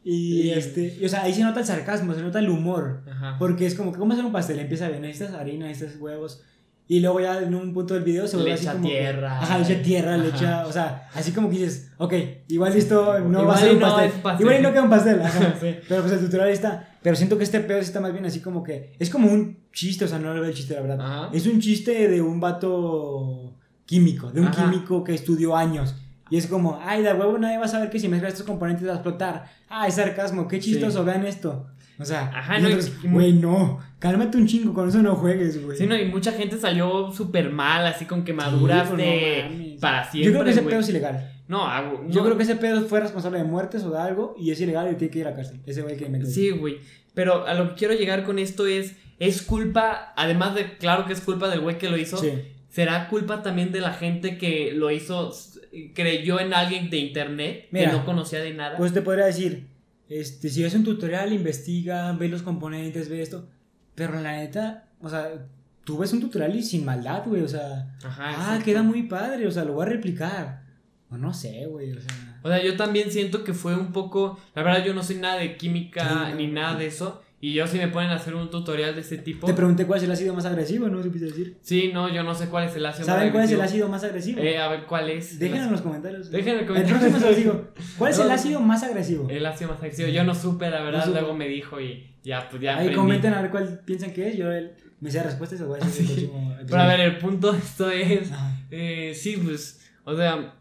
[0.06, 3.02] Y este, y, o sea, ahí se nota el sarcasmo, se nota el humor.
[3.10, 3.36] Ajá.
[3.38, 4.58] Porque es como que, ¿cómo hacer un pastel?
[4.58, 6.42] Empieza bien, necesitas harina, necesitas huevos.
[6.87, 8.85] Y luego ya en un punto del video se vuelve Le así echa como.
[8.89, 9.41] que- tierra.
[9.41, 10.66] ajá, le echa tierra, le echa.
[10.66, 12.12] O sea, así como que dices, ok,
[12.49, 14.11] igual esto no Igual va a ser un no pastel.
[14.22, 14.41] pastel.
[14.47, 15.22] Igual y no queda un pastel.
[15.22, 15.55] Ajá.
[15.61, 15.76] Sí.
[15.89, 16.89] Pero pues el tutorial está.
[17.03, 18.93] Pero siento que este pedo está más bien así como que.
[18.99, 21.01] Es como un chiste, o sea, no lo veo el chiste, la verdad.
[21.01, 21.30] Ajá.
[21.32, 23.57] Es un chiste de un vato
[23.87, 24.70] químico, de un Ajá.
[24.70, 25.95] químico que estudió años.
[26.30, 28.87] Y es como, ay, de huevo nadie va a saber que si mezclas estos componentes
[28.87, 29.45] va a explotar.
[29.68, 31.05] Ah, es sarcasmo, qué chistoso, Sí.
[31.07, 31.66] vean esto.
[31.99, 32.68] O sea, Ajá, y no,
[33.12, 33.78] güey, no,
[34.11, 35.78] cálmate un chingo, con eso no juegues, güey.
[35.78, 39.72] Sí, no, y mucha gente salió súper mal, así con quemaduras Sí, pues, de.
[39.74, 40.32] no para Yo siempre.
[40.32, 40.70] creo que ese güey.
[40.72, 41.30] pedo es ilegal.
[41.48, 44.50] No, hago- Yo creo que ese pedo fue responsable de muertes o de algo y
[44.50, 45.61] es ilegal y tiene que ir a la cárcel.
[45.66, 46.78] Ese güey que me Sí, güey.
[47.14, 48.96] Pero a lo que quiero llegar con esto es.
[49.18, 52.30] Es culpa, además de, claro que es culpa del güey que lo hizo, Sí.
[52.68, 55.32] será culpa también de la gente que lo hizo,
[55.94, 58.76] creyó en alguien de internet Mira, que no conocía de nada.
[58.76, 59.68] Pues te podría decir,
[60.09, 63.48] este, si ves un tutorial, investiga, ve los componentes, ve esto.
[63.95, 65.30] Pero la neta, o sea,
[65.84, 69.47] tú ves un tutorial y sin maldad, güey, o sea, Ajá, ah, queda muy padre,
[69.47, 70.64] o sea, lo voy a replicar.
[71.11, 72.40] O no sé, güey, o sea.
[72.42, 74.38] O sea, yo también siento que fue un poco.
[74.55, 76.34] La verdad, yo no soy nada de química Sí, no.
[76.36, 77.22] ni nada de eso.
[77.45, 79.47] Y yo, si me ponen a hacer un tutorial de ese tipo.
[79.47, 81.03] Te pregunté cuál es el ácido más agresivo, ¿no?
[81.03, 81.59] ¿Supiste decir?
[81.61, 83.05] Sí, no, yo no sé cuál es el ácido.
[83.05, 83.84] ¿Saben más cuál es el agresivo.
[83.84, 84.40] ácido más agresivo?
[84.40, 85.38] Eh, a ver, ¿cuál es?
[85.38, 86.32] Déjenlo en los comentarios.
[86.32, 87.68] El próximo se los digo.
[87.99, 89.28] ¿Cuál es el ácido más agresivo?
[89.28, 90.09] El ácido más agresivo.
[90.09, 91.01] Yo no supe, la verdad.
[91.01, 91.20] No supe.
[91.20, 92.70] luego me dijo y ya, pues ya.
[92.70, 92.95] Ahí aprendí.
[92.97, 94.38] comenten a ver cuál piensan que es.
[94.38, 94.70] Yo el-
[95.01, 96.30] me sé la respuesta y se lo voy a decir en el Sí.
[96.66, 98.30] Pero a ver, el punto de esto es.
[98.70, 100.55] Eh, sí, pues, o sea,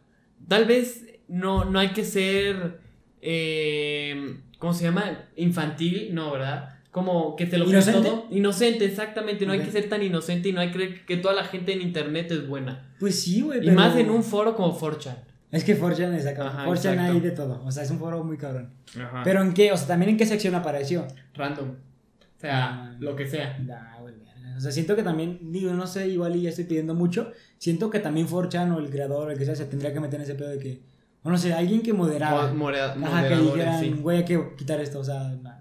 [0.49, 2.81] tal vez no, no hay que ser,
[3.21, 5.29] eh, ¿cómo se llama?
[5.38, 6.72] Infantil, no, ¿verdad?
[6.93, 8.09] Como que te lo crees ¿Inocente?
[8.09, 8.27] todo.
[8.31, 9.45] Inocente, exactamente.
[9.45, 9.65] No hay Ok.
[9.65, 12.31] que ser tan inocente y no hay que creer que toda la gente en internet
[12.31, 12.93] es buena.
[12.99, 13.57] Pues sí, güey.
[13.59, 15.15] Y pero- más en un foro como 4chan.
[15.51, 16.47] Es que 4chan es acá.
[16.47, 17.13] Ajá, 4chan exacto.
[17.13, 17.61] hay de todo.
[17.65, 18.69] O sea, es un foro muy cabrón.
[18.95, 19.21] Ajá.
[19.23, 21.05] Pero en qué, o sea, también en qué sección apareció.
[21.33, 21.69] Random.
[21.71, 22.95] O sea, Ah.
[22.99, 23.57] lo que sea.
[23.65, 24.13] Da, güey.
[24.55, 27.31] O sea, siento que también, digo, no sé, igual y ya estoy pidiendo mucho.
[27.57, 30.15] Siento que también 4chan o el creador o el que sea se tendría que meter
[30.19, 30.81] en ese pedo de que,
[31.23, 32.49] o no sé, alguien que moderaba.
[32.53, 32.99] Mo- modera- Ajá, que
[33.35, 33.89] moderadores, dijeran, sí.
[33.99, 35.52] güey, hay que quitar esto, o sea, nah.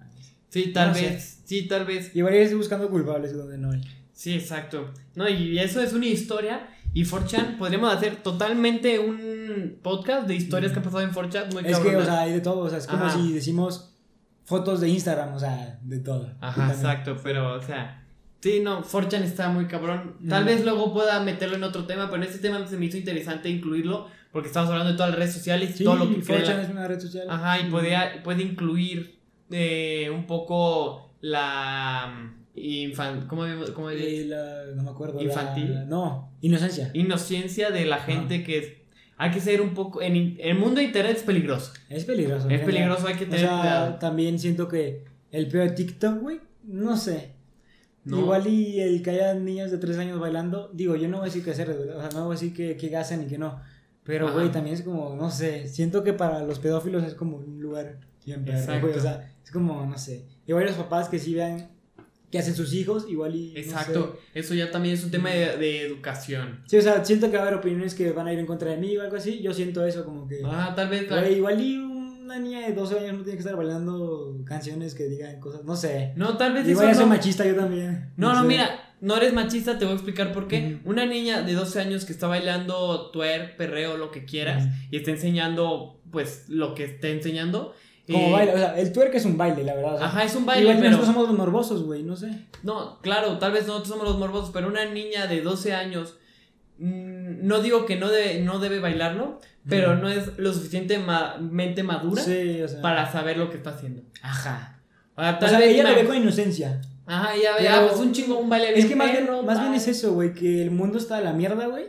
[0.53, 1.09] Sí, tal no sé.
[1.09, 1.41] vez.
[1.45, 2.15] Sí, tal vez.
[2.15, 3.81] Igual estoy buscando culpables donde no hay.
[4.13, 4.93] Sí, exacto.
[5.15, 6.69] No, y eso es una historia.
[6.95, 11.53] Y 4chan, podríamos hacer totalmente un podcast de historias que han pasado en 4chan.
[11.55, 13.17] Muy Es que, o sea, hay de todo, o sea, es como Ajá.
[13.19, 13.95] si decimos
[14.45, 16.35] fotos de Instagram, o sea, de todo.
[16.43, 17.99] Ajá, exacto, pero, o sea,
[18.43, 20.17] Sí, no, Forchan está muy cabrón.
[20.29, 20.47] Tal Mm.
[20.47, 23.49] vez luego pueda meterlo en otro tema, pero en este tema se me hizo interesante
[23.49, 26.57] incluirlo porque estamos hablando de todas las redes sociales y Sí, todo lo que 4chan
[26.57, 27.27] la- es una red social.
[27.31, 27.71] Ajá, y Mm.
[27.71, 29.21] puede, puede incluir
[29.53, 33.27] eh, un poco la infan...
[33.29, 33.45] ¿Cómo,
[33.75, 35.19] cómo Eh, la- no me acuerdo.
[35.19, 35.89] la- Infantil.
[35.89, 36.91] no, inocencia.
[36.95, 38.73] inocencia de la gente que es-
[39.17, 42.49] hay que ser un poco en el mundo de internet es peligroso Es peligroso.
[42.51, 46.21] es peligroso hay que O tener sea, cuidado también siento que el peor de TikTok,
[46.21, 47.31] güey, no sé.
[48.05, 48.19] No.
[48.19, 51.31] Igual y el que haya niños de 3 años bailando, digo, yo no voy a
[51.31, 53.61] decir que hacer, o sea, no voy a decir que, que hacen y que no.
[54.03, 57.61] Pero, güey, también es como, no sé, siento que para los pedófilos es como un
[57.63, 58.87] lugar bien perro, Exacto.
[58.87, 60.25] güey, o sea, es como, no sé.
[60.47, 61.71] Igual los papás que sí vean
[62.31, 63.53] que hacen sus hijos, igual y...
[63.53, 66.61] no exacto eso ya también es un tema de, de educación.
[66.67, 68.71] Sí, o sea, siento que va a haber opiniones que van a ir en contra
[68.71, 70.41] de mí o algo así, yo siento eso como que...
[70.45, 73.55] ah tal vez Güey, igual y una niña de 12 años no tiene que estar
[73.55, 76.15] bailando canciones que digan cosas, no sé.
[76.17, 78.13] no tal vez Igual eso soy no machista yo también.
[78.17, 78.49] no no sé.
[78.49, 82.07] mira no eres machista te voy a explicar por qué una niña de 12 años
[82.07, 87.11] que está bailando twerk perreo lo que quieras y está enseñando pues lo que esté
[87.11, 87.75] enseñando
[88.11, 89.95] Como eh, baile, o sea, el twerk es un baile, la verdad.
[89.95, 92.17] o sea, ajá es un baile igual que pero nosotros somos los morbosos, güey, no
[92.17, 92.31] sé.
[92.63, 96.17] No, claro, tal vez nosotros somos los morbosos, pero una niña de 12 años,
[96.79, 100.03] mm, no digo que no, debe no debe bailarlo, pero Ujú.
[100.03, 102.83] no es lo suficientemente madura Sí, o sea.
[102.83, 104.03] para saber lo que está haciendo.
[104.23, 104.81] Ajá.
[105.15, 106.81] O sea, tal vez ella lo ve con inocencia.
[107.07, 109.75] Ajá, ya ah, pues un chingo, un baile Es bien que más bien, más bien
[109.75, 111.87] es eso, güey, que el mundo está de la mierda, güey.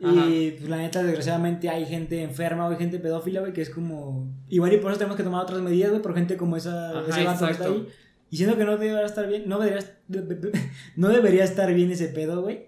[0.00, 4.28] Y pues la neta, desgraciadamente hay gente enferma, güey, gente pedófila, güey, que es como.
[4.48, 7.08] Igual y por eso tenemos que tomar otras medidas, güey, por gente como esa, Ajá,
[7.08, 7.88] ese vato que está ahí.
[8.30, 9.84] Y siento que no debería estar bien, no debería,
[10.96, 12.66] no debería estar bien ese pedo, güey.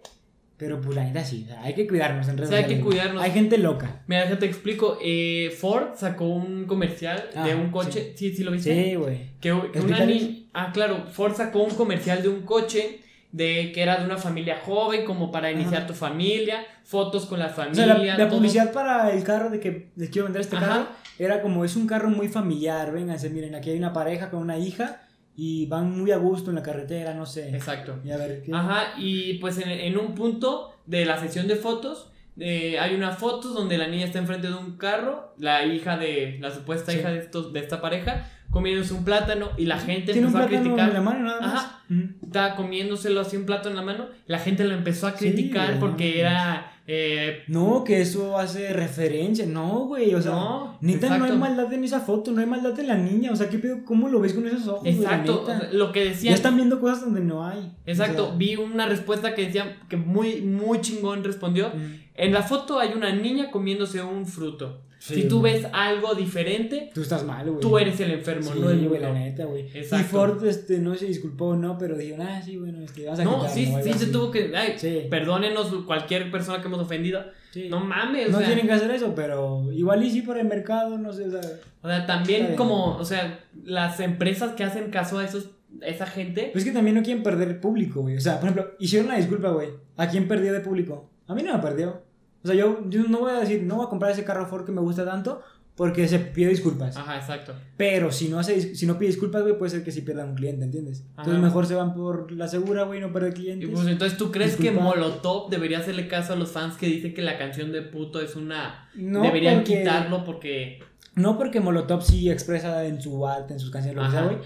[0.57, 2.81] Pero pues la neta sí, o sea, hay que cuidarnos en redes Sí, hay que
[2.83, 3.22] cuidarnos.
[3.22, 4.03] Hay gente loca.
[4.07, 4.99] Mira, déjate explico.
[5.03, 8.12] eh, Ford sacó un comercial de Ah, un coche.
[8.14, 8.74] Sí, sí, lo viste.
[8.91, 9.31] Sí, güey.
[9.41, 10.07] Que, que una.
[10.53, 13.01] Ah, claro, Ford sacó un comercial de un coche.
[13.33, 15.87] De que era de una familia joven, como para iniciar Ajá.
[15.87, 17.85] tu familia, fotos con la O familia.
[17.97, 20.66] sea, la, publicidad para el carro de que les quiero vender este Ajá.
[20.66, 20.87] carro
[21.18, 22.91] era como es un carro muy familiar.
[22.93, 25.03] Vénganse, miren, aquí hay una pareja con una hija
[25.37, 27.51] y van muy a gusto en la carretera, no sé.
[27.55, 28.01] Exacto.
[28.05, 28.53] Y a ver, ¿qué?
[28.53, 33.12] Ajá, y pues en, en un punto de la sesión de fotos, eh, hay una
[33.12, 36.99] foto donde la niña está enfrente de un carro, la hija de, la supuesta Sí.
[36.99, 40.44] hija de, estos, de esta pareja, comiéndose un plátano y la gente Tiene un empezó
[40.44, 40.88] a criticar.
[40.88, 41.55] en la mano nada más.
[41.55, 41.80] Ajá.
[41.90, 42.03] Ujú.
[42.26, 46.12] Estaba comiéndoselo así un plato en la mano, la gente lo empezó a criticar porque
[46.14, 46.72] no, era...
[46.86, 49.46] eh, No, que eso hace referencia.
[49.46, 50.14] No, güey.
[50.14, 51.38] O sea, No, neta, no hay exacto.
[51.38, 53.32] maldad en esa foto, no hay maldad en la niña.
[53.32, 53.84] O sea, ¿qué pedo?
[53.84, 54.86] ¿Cómo lo ves con esos ojos?
[54.86, 55.57] exacto, neta.
[55.57, 56.34] o sea, lo que Ya decían...
[56.34, 57.72] están viendo cosas donde no hay.
[57.86, 61.70] Exacto, O sea, vi una respuesta que decía que muy, muy chingón respondió.
[61.70, 64.82] mm, En la foto hay una niña comiéndose un fruto.
[65.01, 67.61] Sí, si tú ves algo diferente, Tú estás mal, güey.
[67.61, 69.66] tú eres el enfermo, Sí, no el güey, la neta, güey.
[69.74, 69.82] Y.
[70.05, 73.24] Ford, este, no se disculpó o no, pero dijeron, ah, sí, bueno, este, vamos a
[73.24, 74.53] No, quitarlo sí, o algo sí se tuvo que.
[74.57, 75.07] Ay, Sí.
[75.11, 77.24] perdónenos cualquier persona que hemos ofendido.
[77.68, 78.46] No mames, No o sea.
[78.48, 81.40] tienen que hacer eso, pero igual y sí por el mercado, no sé, o sea.
[81.82, 85.48] O sea, también como, o sea, las empresas que hacen caso a esos,
[85.82, 86.51] esa gente.
[86.53, 88.16] Pues es que también no quieren perder público, güey.
[88.16, 89.68] O sea, por ejemplo, hicieron una disculpa, güey.
[89.96, 91.09] ¿A quién perdió de público?
[91.26, 92.03] A mí no me perdió.
[92.43, 94.64] O sea, yo, yo no voy a decir, no voy a comprar ese carro Ford
[94.64, 95.43] que me gusta tanto
[95.76, 96.97] porque se pide disculpas.
[96.97, 97.55] Ajá, exacto.
[97.76, 100.34] Pero si no, hace, si no pide disculpas, güey, puede ser que sí pierdan un
[100.34, 101.05] cliente, ¿entiendes?
[101.16, 103.70] Entonces mejor se van por la segura, güey, no perder Y clientes.
[103.72, 104.70] pues entonces, ¿tú crees que.
[104.72, 108.36] Molotov debería hacerle caso a los fans que dicen que la canción de puto es
[108.36, 108.91] una.
[108.95, 110.80] no deberían porque- quitarlo porque.
[111.14, 114.38] No porque Molotov sí expresa en su arte, en sus canciones, lo que sea, güey.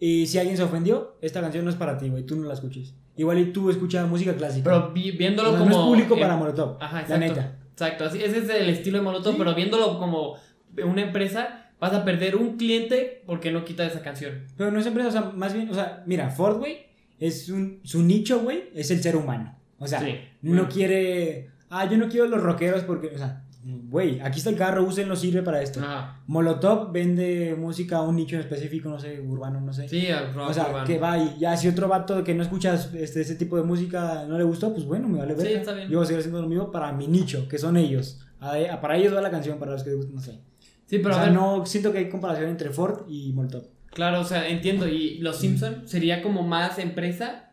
[0.00, 2.24] Y si alguien se ofendió, esta canción no es para ti, güey.
[2.24, 2.94] Tú no la escuches.
[3.16, 4.64] Igual y tú escuchas música clásica.
[4.64, 5.70] Pero vi- viéndolo O sea, como.
[5.70, 6.76] no es público eh, para Molotov.
[6.80, 7.20] Ajá, la exacto.
[7.26, 7.56] neta.
[7.72, 9.38] Exacto, así, ese es el estilo de Molotov, Sí.
[9.38, 10.36] pero viéndolo como
[10.84, 14.44] una empresa, vas a perder un cliente porque no quita esa canción.
[14.56, 16.78] Pero no es empresa, o sea, más bien, o sea, mira, Ford, güey,
[17.20, 19.56] es un, su nicho, güey, es el ser humano.
[19.78, 20.68] O sea, Sí, no bueno.
[20.68, 24.84] quiere, ah, yo no quiero los rockeros porque, o sea, güey, aquí está el carro,
[24.84, 25.80] úsenlo, sirve para esto.
[25.80, 26.20] Ajá.
[26.26, 29.88] Molotov vende música a un nicho específico, no sé, urbano, no sé.
[29.88, 30.86] Sí, al o sea, urbano.
[30.86, 34.24] que va y ya si otro vato que no escuchas este, ese tipo de música
[34.28, 35.56] no le gustó, pues bueno, me vale Sí, ver.
[35.58, 35.88] está bien.
[35.88, 38.20] Yo voy a seguir haciendo lo mismo para mi nicho, que son ellos.
[38.40, 40.40] A- para ellos va la canción, para los que les gusta, no sé.
[40.86, 43.64] Sí, pero o a sea, ver, no siento que hay comparación entre Ford y Molotov.
[43.90, 44.86] claro, o sea, entiendo.
[44.86, 47.43] Y Los Simpson sería como más empresa.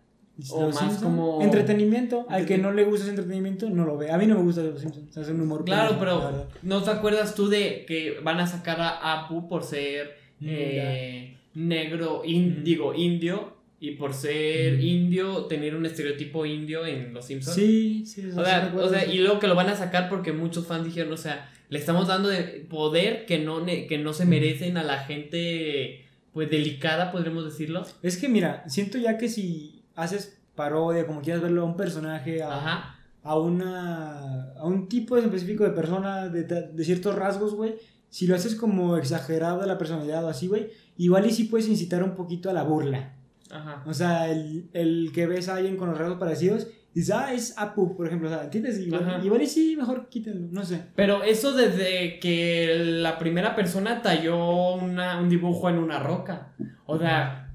[0.49, 2.25] O más como- Entretenimiento.
[2.29, 4.11] Al que no le gusta ese entretenimiento, no lo ve.
[4.11, 5.09] A mí no me gusta Los Simpsons.
[5.09, 5.65] O sea, es un humor.
[5.65, 6.47] Claro, pero.
[6.63, 11.37] ¿no te acuerdas tú de que van a sacar a Apu por ser Mm, eh,
[11.53, 12.63] negro, in- Mm.
[12.63, 13.53] digo, indio?
[13.79, 14.81] Y por ser Mm.
[14.81, 17.55] indio, tener un estereotipo indio en Los Simpsons.
[17.55, 18.25] Sí, sí.
[18.35, 21.11] O sea, o sea, y luego que lo van a sacar porque muchos fans dijeron,
[21.13, 24.99] o sea, le estamos dando de poder que no, que no se merecen a la
[24.99, 27.83] gente, pues, delicada, podríamos decirlo.
[28.03, 32.43] Es que mira, siento ya que si haces parodia, como quieras verlo, a un personaje,
[32.43, 32.95] a, Ajá.
[33.23, 37.75] a una a un tipo específico de persona de, de ciertos rasgos, güey,
[38.09, 42.03] si lo haces como exagerado la personalidad o así, güey, igual y sí puedes incitar
[42.03, 43.13] un poquito a la burla.
[43.49, 43.83] Ajá.
[43.85, 47.57] O sea, el, el que ves a alguien con los rasgos parecidos, dices, ah, es
[47.57, 48.79] Apu, por ejemplo, o sea, ¿entiendes?
[48.79, 50.81] Igual, igual y sí, mejor quítenlo, no sé.
[50.95, 56.53] Pero eso desde que la primera persona talló una- un dibujo en una roca.
[56.85, 57.49] O sea,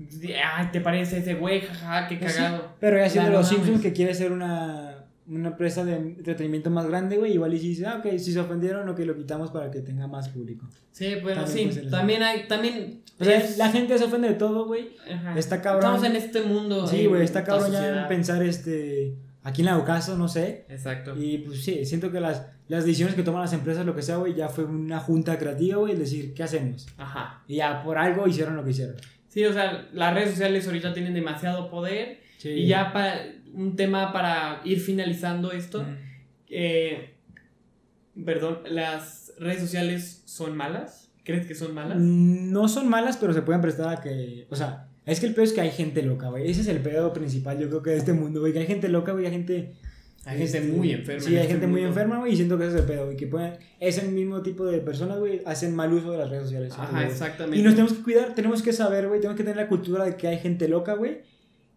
[0.54, 1.60] ay, ¿te parece ese güey?
[1.60, 2.72] Jaja, qué Pues sí, cagado.
[2.80, 6.86] pero ya siendo no los Simpsons que quiere ser una, una empresa de entretenimiento más
[6.86, 9.70] grande, güey, igual y sí dice, ah, ok, si se ofendieron, ok, lo quitamos para
[9.70, 10.66] que tenga más público.
[10.92, 11.80] Sí, bueno, También sí.
[11.90, 13.02] También hay, también.
[13.20, 14.96] O sea, es- la gente se ofende de todo, güey.
[15.36, 15.84] está cabrón.
[15.96, 16.86] Estamos en este mundo.
[16.86, 19.14] Sí, güey, está cabrón ya pensar, este,
[19.46, 20.66] aquí en la Ocaso, no sé.
[20.68, 21.14] Exacto.
[21.16, 24.16] Y pues sí, siento que las, las decisiones que toman las empresas, lo que sea,
[24.16, 26.86] güey, ya fue una junta creativa, güey, decir, ¿qué hacemos?
[26.98, 27.42] Ajá.
[27.46, 28.96] Y ya por algo hicieron lo que hicieron.
[29.28, 32.20] Sí, o sea, las redes sociales ahorita tienen demasiado poder.
[32.38, 32.48] Sí.
[32.50, 32.92] Y ya
[33.54, 35.82] un tema para ir finalizando esto.
[35.82, 35.96] Mm.
[36.48, 37.14] eh,
[38.24, 41.12] perdón, ¿las redes sociales son malas?
[41.24, 41.98] ¿Crees que son malas?
[41.98, 44.46] Mm, No son malas, pero se pueden prestar a que.
[44.50, 46.50] O sea, es que el pedo es que hay gente loca, güey.
[46.50, 48.52] Ese es el pedo principal, yo creo que de este mundo, güey.
[48.52, 49.24] Que hay gente loca, güey.
[49.24, 49.74] Hay gente.
[50.24, 51.22] Hay gente este, muy enferma.
[51.22, 52.32] Sí, hay este gente muy enferma, güey.
[52.32, 53.16] Y siento que ese es el pedo, güey.
[53.16, 53.54] Que pueden.
[53.78, 56.72] Ese mismo tipo de personas, güey, hacen mal uso de las redes sociales.
[56.76, 57.56] Ajá, exactamente.
[57.56, 59.20] Y nos tenemos que cuidar, tenemos que saber, güey.
[59.20, 61.20] Tenemos que tener la cultura de que hay gente loca, güey.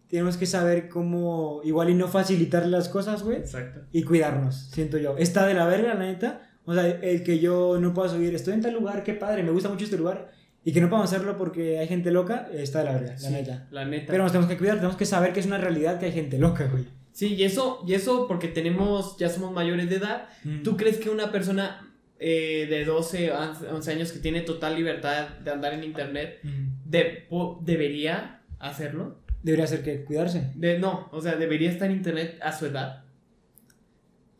[0.08, 1.60] Tenemos que saber cómo.
[1.62, 3.36] Igual y no facilitar las cosas, güey.
[3.36, 3.82] Exacto.
[3.92, 5.16] y cuidarnos, siento yo.
[5.16, 6.50] Está de la verga, la neta.
[6.64, 9.50] O sea, el que yo no pueda subir, estoy en tal lugar, qué padre, me
[9.50, 10.32] gusta mucho este lugar.
[10.64, 13.30] Y que no podamos hacerlo porque hay gente loca, está de la verga, la Sí,
[13.32, 13.66] neta.
[13.70, 14.06] La neta.
[14.10, 16.38] Pero nos tenemos que cuidar, tenemos que saber que es una realidad que hay gente
[16.38, 16.84] loca, güey.
[17.12, 20.28] Sí, y eso, y eso porque tenemos, ya somos mayores de edad.
[20.62, 21.86] ¿Tú crees que una persona
[22.22, 26.68] eh, de 12, 11 años que tiene total libertad de andar en internet Mm.
[26.90, 27.26] de-
[27.62, 29.18] debería hacerlo?
[29.42, 30.52] Debería ser que cuidarse.
[30.54, 33.04] De, no, o sea, debería estar en internet a su edad.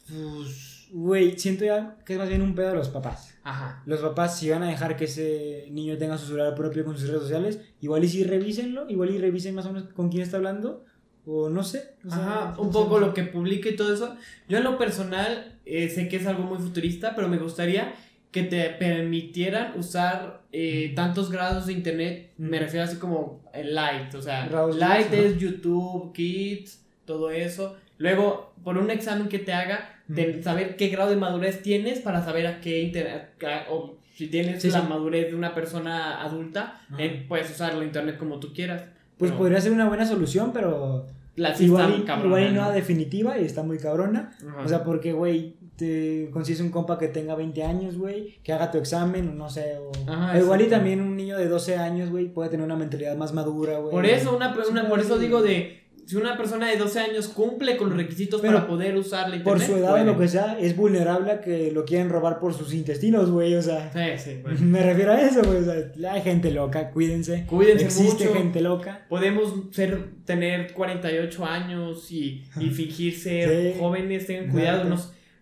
[0.09, 3.35] Pues, güey, siento ya que es más bien un pedo de los papás.
[3.43, 3.83] Ajá.
[3.87, 7.09] Los papás, si van a dejar que ese niño tenga su celular propio con sus
[7.09, 10.37] redes sociales, igual y si revísenlo, igual y revisen más o menos con quién está
[10.37, 10.85] hablando,
[11.27, 11.95] o no sé.
[12.07, 14.17] o sea, Ajá, un poco lo que publique y todo eso.
[14.49, 17.95] Yo en lo personal eh, sé que es algo muy futurista, pero me gustaría
[18.31, 22.33] que te permitieran usar eh, tantos grados de internet.
[22.37, 27.77] Me refiero así como el light, o sea, light, es YouTube, Kids, todo eso.
[28.01, 32.25] Luego, por un examen que te haga, de saber qué grado de madurez tienes para
[32.25, 33.29] saber a qué internet,
[33.71, 34.87] o si tienes Sí, la sí.
[34.89, 38.85] madurez de una persona adulta, eh, puedes usar la internet como tú quieras.
[39.19, 42.55] Pues Pero podría ser una buena solución, pero la sí igual, está cabrona, igual y
[42.57, 42.73] no ¿no?
[42.73, 44.33] definitiva y está muy cabrona.
[44.49, 44.63] Ajá.
[44.65, 48.71] O sea, porque, güey, te consigues un compa que tenga 20 años, güey, que haga
[48.71, 51.77] tu examen, o no sé, o, Ajá, o igual y también un niño de 12
[51.77, 53.91] años, güey, puede tener una mentalidad más madura, güey.
[53.91, 54.55] Por eso, una,
[54.89, 55.80] por eso digo de
[56.11, 59.43] si una persona de 12 años cumple con los requisitos Pero para poder usar la
[59.43, 59.67] Por internet.
[59.67, 60.05] su edad o puede.
[60.05, 63.63] lo que sea, es vulnerable a que lo quieran robar por sus intestinos, güey, o
[63.63, 63.91] sea.
[63.93, 64.59] Sí, sí, bueno.
[64.63, 67.45] Me refiero a eso, güey, o sea, hay gente loca, cuídense.
[67.47, 68.37] Cuídense Existe mucho.
[68.37, 69.07] gente loca.
[69.09, 73.79] Podemos ser, tener 48 años y, y fingir ser Sí.
[73.79, 74.85] jóvenes, tengan cuidado.
[74.85, 74.97] No,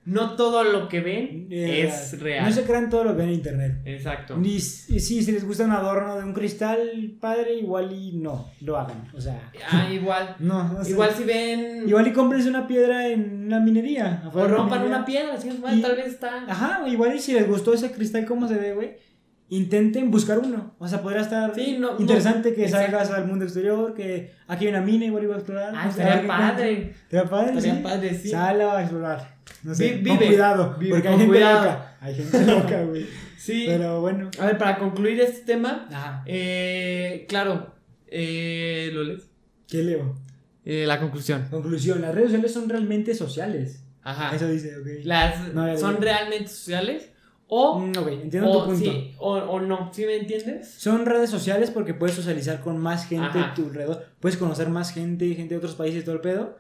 [0.09, 2.47] no todo lo que ven es real.
[2.47, 3.73] No se crean todo lo que ven en internet.
[3.85, 4.37] Exacto.
[4.37, 6.79] Ni si, si les gusta un adorno de un cristal
[7.21, 9.11] padre, igual y no, lo hagan.
[9.15, 10.37] O sea, Ah, igual.
[10.41, 10.91] no, no sé.
[10.93, 11.89] Igual si ven.
[11.89, 14.23] Igual y cómprense una piedra en una minería.
[14.33, 14.97] o rompan minería.
[14.97, 16.45] una piedra, si es Y- tal vez está.
[16.49, 19.08] Ajá, igual y si les gustó ese cristal, cómo se ve, güey.
[19.51, 20.74] Intenten buscar uno.
[20.78, 22.86] O sea, podría estar Sí, no, no, interesante que exacto.
[22.99, 25.72] salgas al mundo exterior, que aquí hay una mina, igual iba a explorar.
[25.74, 26.90] Ah, estaría padre.
[27.05, 27.80] Estaría padre, Estaría sí.
[27.82, 28.28] padre, sí.
[28.28, 29.36] Sal a explorar.
[29.62, 31.64] No sé, Vi- con vive, cuidado, vive, porque hay con gente cuidado.
[31.64, 31.96] loca.
[32.01, 33.07] Hay gente loca, güey.
[33.38, 33.64] Sí.
[33.66, 34.30] Pero bueno.
[34.38, 36.22] A ver, para concluir este tema, Ajá.
[36.26, 37.74] eh, claro,
[38.07, 39.28] eh, ¿lo lees?
[39.66, 40.14] ¿Qué leo?
[40.64, 41.46] Eh, la conclusión.
[41.51, 43.82] Conclusión, las redes sociales son realmente sociales.
[44.03, 44.34] Ajá.
[44.36, 44.86] Eso dice, ok.
[45.05, 47.11] Las, No, ¿Son realmente sociales?
[47.51, 48.90] O, Mm, entiendo o, tu punto.
[48.92, 50.70] sí, o, o no, ¿sí me entiendes?
[50.74, 53.53] Son redes sociales porque puedes socializar con más gente Ajá.
[53.53, 54.05] a tu alrededor.
[54.20, 56.57] Puedes conocer más gente, gente de otros países todo el pedo.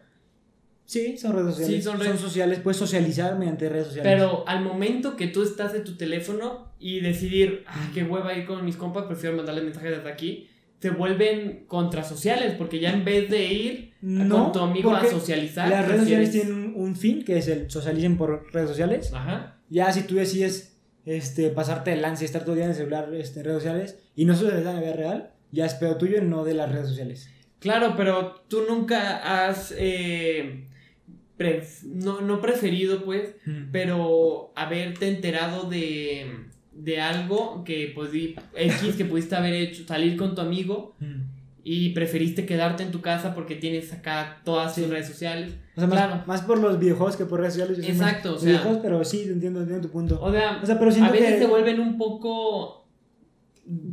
[0.86, 1.76] Sí, son redes sociales.
[1.76, 2.60] Sí, son redes- sociales.
[2.60, 4.10] Puedes socializar mediante redes sociales.
[4.14, 8.46] Pero al momento que tú estás en tu teléfono y decidir, ah, qué hueva ir
[8.46, 10.48] con mis compas, prefiero mandarles mensajes desde aquí,
[10.80, 15.68] se vuelven contrasociales porque ya en vez de ir no, con tu amigo a socializar,
[15.68, 19.12] Las redes sociales tienen un, un fin que es el socialicen por redes sociales.
[19.12, 19.56] Ajá.
[19.68, 20.77] Ya si tú decides
[21.08, 23.62] este, pasarte el lance y estar todo el día en el celular este, en redes
[23.62, 26.70] sociales y no socializar en la vida real, ya es pedo tuyo, no de las
[26.70, 27.30] redes sociales.
[27.60, 30.66] Claro, pero tú nunca has, eh,
[31.84, 33.34] no, no preferido, pues,
[33.72, 36.26] pero haberte enterado de,
[36.72, 41.27] de algo que, pues, X que pudiste haber hecho, salir con tu amigo Mm.
[41.70, 44.90] Y preferiste quedarte en tu casa porque tienes acá todas tus Sí.
[44.90, 45.52] redes sociales.
[45.76, 46.22] O sea, Claro.
[46.26, 47.76] más por los videojuegos que por redes sociales.
[47.78, 50.18] yo Exacto, o sea- videojuegos, pero sí, entiendo, entiendo tu punto.
[50.22, 52.88] O sea, O sea, pero a veces que- se vuelven un poco...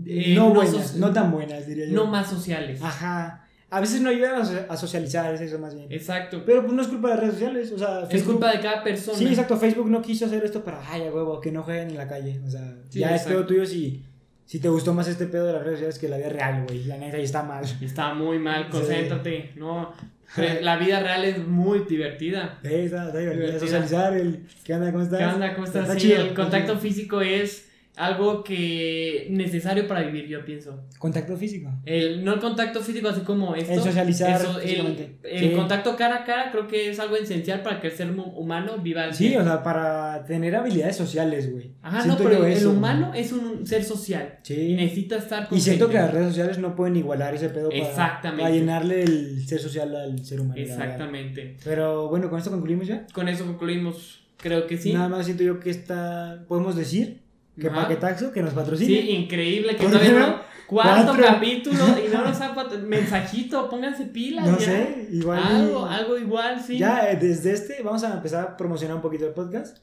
[0.06, 1.94] eh, no buenas, so- no tan buenas, diría yo.
[1.96, 2.80] no más sociales.
[2.82, 3.42] Ajá.
[3.70, 5.88] A veces no ayudan a, so- a socializar, es eso más bien.
[5.92, 6.44] Exacto.
[6.46, 8.84] Pero pues no es culpa de las redes sociales, o sea, es culpa de cada
[8.84, 9.18] persona.
[9.18, 11.98] Sí, exacto, Facebook no quiso hacer esto para, ay, a huevo, que no jueguen en
[11.98, 12.40] la calle.
[12.46, 13.30] O sea, Sí, ya es exacto.
[13.40, 14.06] pedo tuyo si,
[14.46, 16.84] si te gustó más este pedo de las redes sociales que la vida real, güey.
[16.86, 17.66] La neta, ahí está mal.
[17.82, 18.72] Está muy mal, Sí.
[18.72, 19.52] concéntrate.
[19.56, 19.94] No,
[20.62, 22.60] la vida real es muy divertida.
[22.64, 23.20] Sí, está, está.
[23.20, 23.60] Divertida.
[23.60, 25.20] Socializar, el, ¿qué onda, cómo estás?
[25.20, 25.54] ¿Qué onda?
[25.54, 25.82] ¿Cómo estás?
[25.84, 26.82] Está Sí, chido, el contacto chido.
[26.82, 27.65] físico es
[27.98, 30.84] algo que necesario para vivir, yo pienso.
[31.00, 31.70] Contacto físico.
[31.86, 33.72] El, no el contacto físico así como esto.
[33.74, 35.56] El socializar eso, el, el Sí.
[35.56, 39.04] contacto cara a cara creo que es algo esencial para que el ser humano viva
[39.04, 41.72] al Sí, o sea, para tener habilidades sociales, güey.
[41.82, 43.22] Ajá, Siento no, pero yo el eso, humano güey.
[43.22, 44.40] es un ser social.
[44.44, 44.74] Y Sí.
[44.74, 47.82] necesita estar con Y siento que las redes sociales no pueden igualar ese pedo para,
[47.82, 48.44] Exactamente.
[48.44, 50.60] para llenarle el ser social al ser humano.
[50.60, 51.58] Exactamente.
[51.64, 53.06] Pero bueno, con esto concluimos ya.
[53.14, 54.22] Con eso concluimos.
[54.38, 54.94] Creo que sí.
[54.94, 56.44] Nada más siento yo que está.
[56.48, 57.22] Podemos decir
[57.60, 57.84] que Ajá.
[57.84, 59.00] Paquetaxo, que nos Sí, patrocine.
[59.12, 60.56] increíble que ¿Por todavía no.
[60.68, 61.24] Cuarto Cuatro.
[61.26, 64.46] capítulo y no nos ha pat- mensajito, pónganse pilas.
[64.48, 64.66] No ya.
[64.66, 65.40] sé, igual.
[65.44, 66.78] Algo, algo igual, sí.
[66.80, 69.78] Ya eh, desde este vamos a empezar a promocionar un poquito el podcast.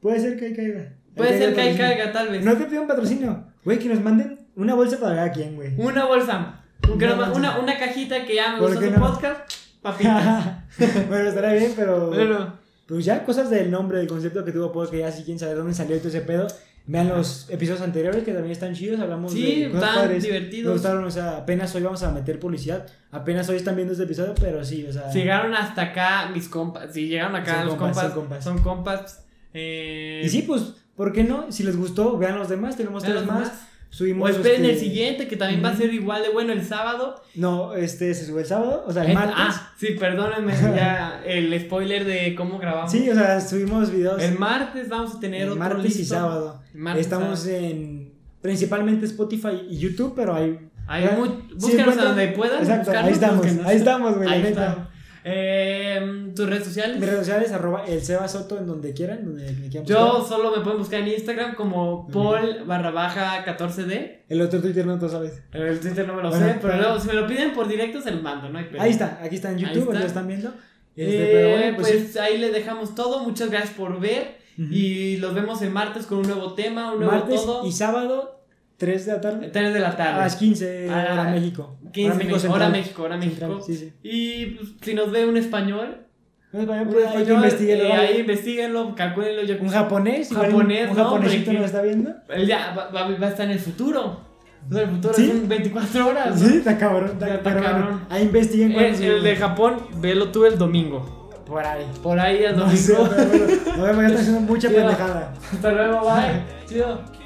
[0.00, 0.92] Puede ser que ahí caiga.
[1.16, 2.44] Puede ser que ahí caiga, tal vez.
[2.44, 3.44] No te pido un patrocinio.
[3.64, 5.72] Güey, que nos manden una bolsa para cada quien, güey.
[5.76, 6.62] Una bolsa.
[6.84, 7.32] Un Una bolsa.
[7.32, 9.06] una, una cajita que ya me ¿Por gustó qué su no?
[9.10, 9.52] podcast.
[9.82, 10.46] Papitas.
[11.08, 12.08] bueno, estará bien, pero.
[12.08, 12.54] bueno,
[12.86, 15.74] Pues ya cosas del nombre, del concepto que tuvo, porque ya si quieren saber dónde
[15.74, 16.46] salió todo ese pedo,
[16.88, 20.22] vean los episodios anteriores que también están chidos, hablamos Sí, de cosas padres.
[20.24, 20.66] divertidos.
[20.66, 24.04] Me gustaron, o sea, apenas hoy vamos a meter publicidad, apenas hoy están viendo este
[24.04, 25.12] episodio, pero sí, o sea...
[25.12, 26.92] si llegaron hasta acá mis compas.
[26.92, 28.44] Si llegaron acá los compas, compas, son compas.
[28.44, 29.24] Son compas.
[29.54, 31.52] eh, Y sí, pues, ¿por qué no?
[31.52, 33.44] Si les gustó, vean los demás, tenemos vean tres los más.
[33.48, 33.68] demás.
[33.90, 34.28] Subimos...
[34.30, 37.22] O esperen este, el siguiente que también va a ser igual de bueno el sábado.
[37.34, 39.34] No, este se sube el sábado, o sea, el Eh, martes.
[39.38, 42.92] Ah, sí, perdónenme ya el spoiler de cómo grabamos.
[42.92, 46.62] sí, o sea, subimos videos el martes vamos a tener el otro martes y sábado.
[46.74, 47.64] Martes, Estamos sábado.
[47.64, 48.12] en
[48.42, 50.58] principalmente Spotify y YouTube, pero hay...
[50.86, 52.60] Hay muy, búscanos a donde puedan.
[52.60, 54.88] Exacto, ahí estamos, ahí estamos, güey, Ahí neta.
[55.30, 56.96] Eh, ¿Tus redes sociales?
[56.98, 60.38] Mis redes sociales, arroba el Seba Soto en donde quieran, donde me quieran Yo buscar.
[60.38, 64.20] solo me pueden buscar en Instagram como Paul barra baja 14D.
[64.28, 65.42] El otro Twitter no tú sabes.
[65.52, 67.68] El Twitter no me lo Bueno, sé, pero pero- luego, si me lo piden por
[67.68, 68.68] directo se lo mando, no hay.
[68.78, 70.00] Ahí está, aquí está en YouTube, está.
[70.00, 70.48] ya están viendo.
[70.96, 72.18] Este, Eh, pero bueno, pues pues, sí.
[72.18, 73.20] ahí le dejamos todo.
[73.22, 74.38] Muchas gracias por ver.
[74.58, 74.68] Ujú.
[74.72, 77.64] Y los vemos el martes con un nuevo tema, un nuevo Martes todo.
[77.66, 78.37] y sábado,
[78.78, 79.48] 3 de la tarde.
[79.48, 80.20] 3 de la A tarde.
[80.20, 81.76] las 15 Ah, hora México.
[81.92, 82.52] 15 hora México.
[82.52, 82.68] Hora.
[82.68, 83.36] México, hora México.
[83.40, 83.92] Central, Sí, sí.
[84.02, 86.06] Y pues, si nos ve un español,
[86.52, 89.42] No, español, un pues, hay que español, investigarlo, eh, ahí investiguenlo, calcúlenlo.
[89.42, 92.10] Yo, Un japonés, Japonés, un no, japonesito nos está viendo.
[92.30, 94.20] Él ya va, va- va a estar en el futuro.
[94.68, 95.24] O sea, el futuro ¿Sí?
[95.24, 96.40] es un 24 horas.
[96.40, 96.48] ¿no?
[96.48, 97.10] Sí, está cabrón.
[97.20, 98.00] Está, cabrón.
[98.10, 101.30] ahí investiguen cuál El, es el de Japón, velo tú el domingo.
[101.46, 101.84] Por ahí.
[102.02, 102.76] Por ahí el No domingo.
[102.78, 102.96] sé,
[103.64, 104.80] pero bueno, ya está haciendo mucha Chido.
[104.82, 105.32] pendejada.
[105.52, 106.42] Hasta luego, bye.
[106.68, 107.17] Chido.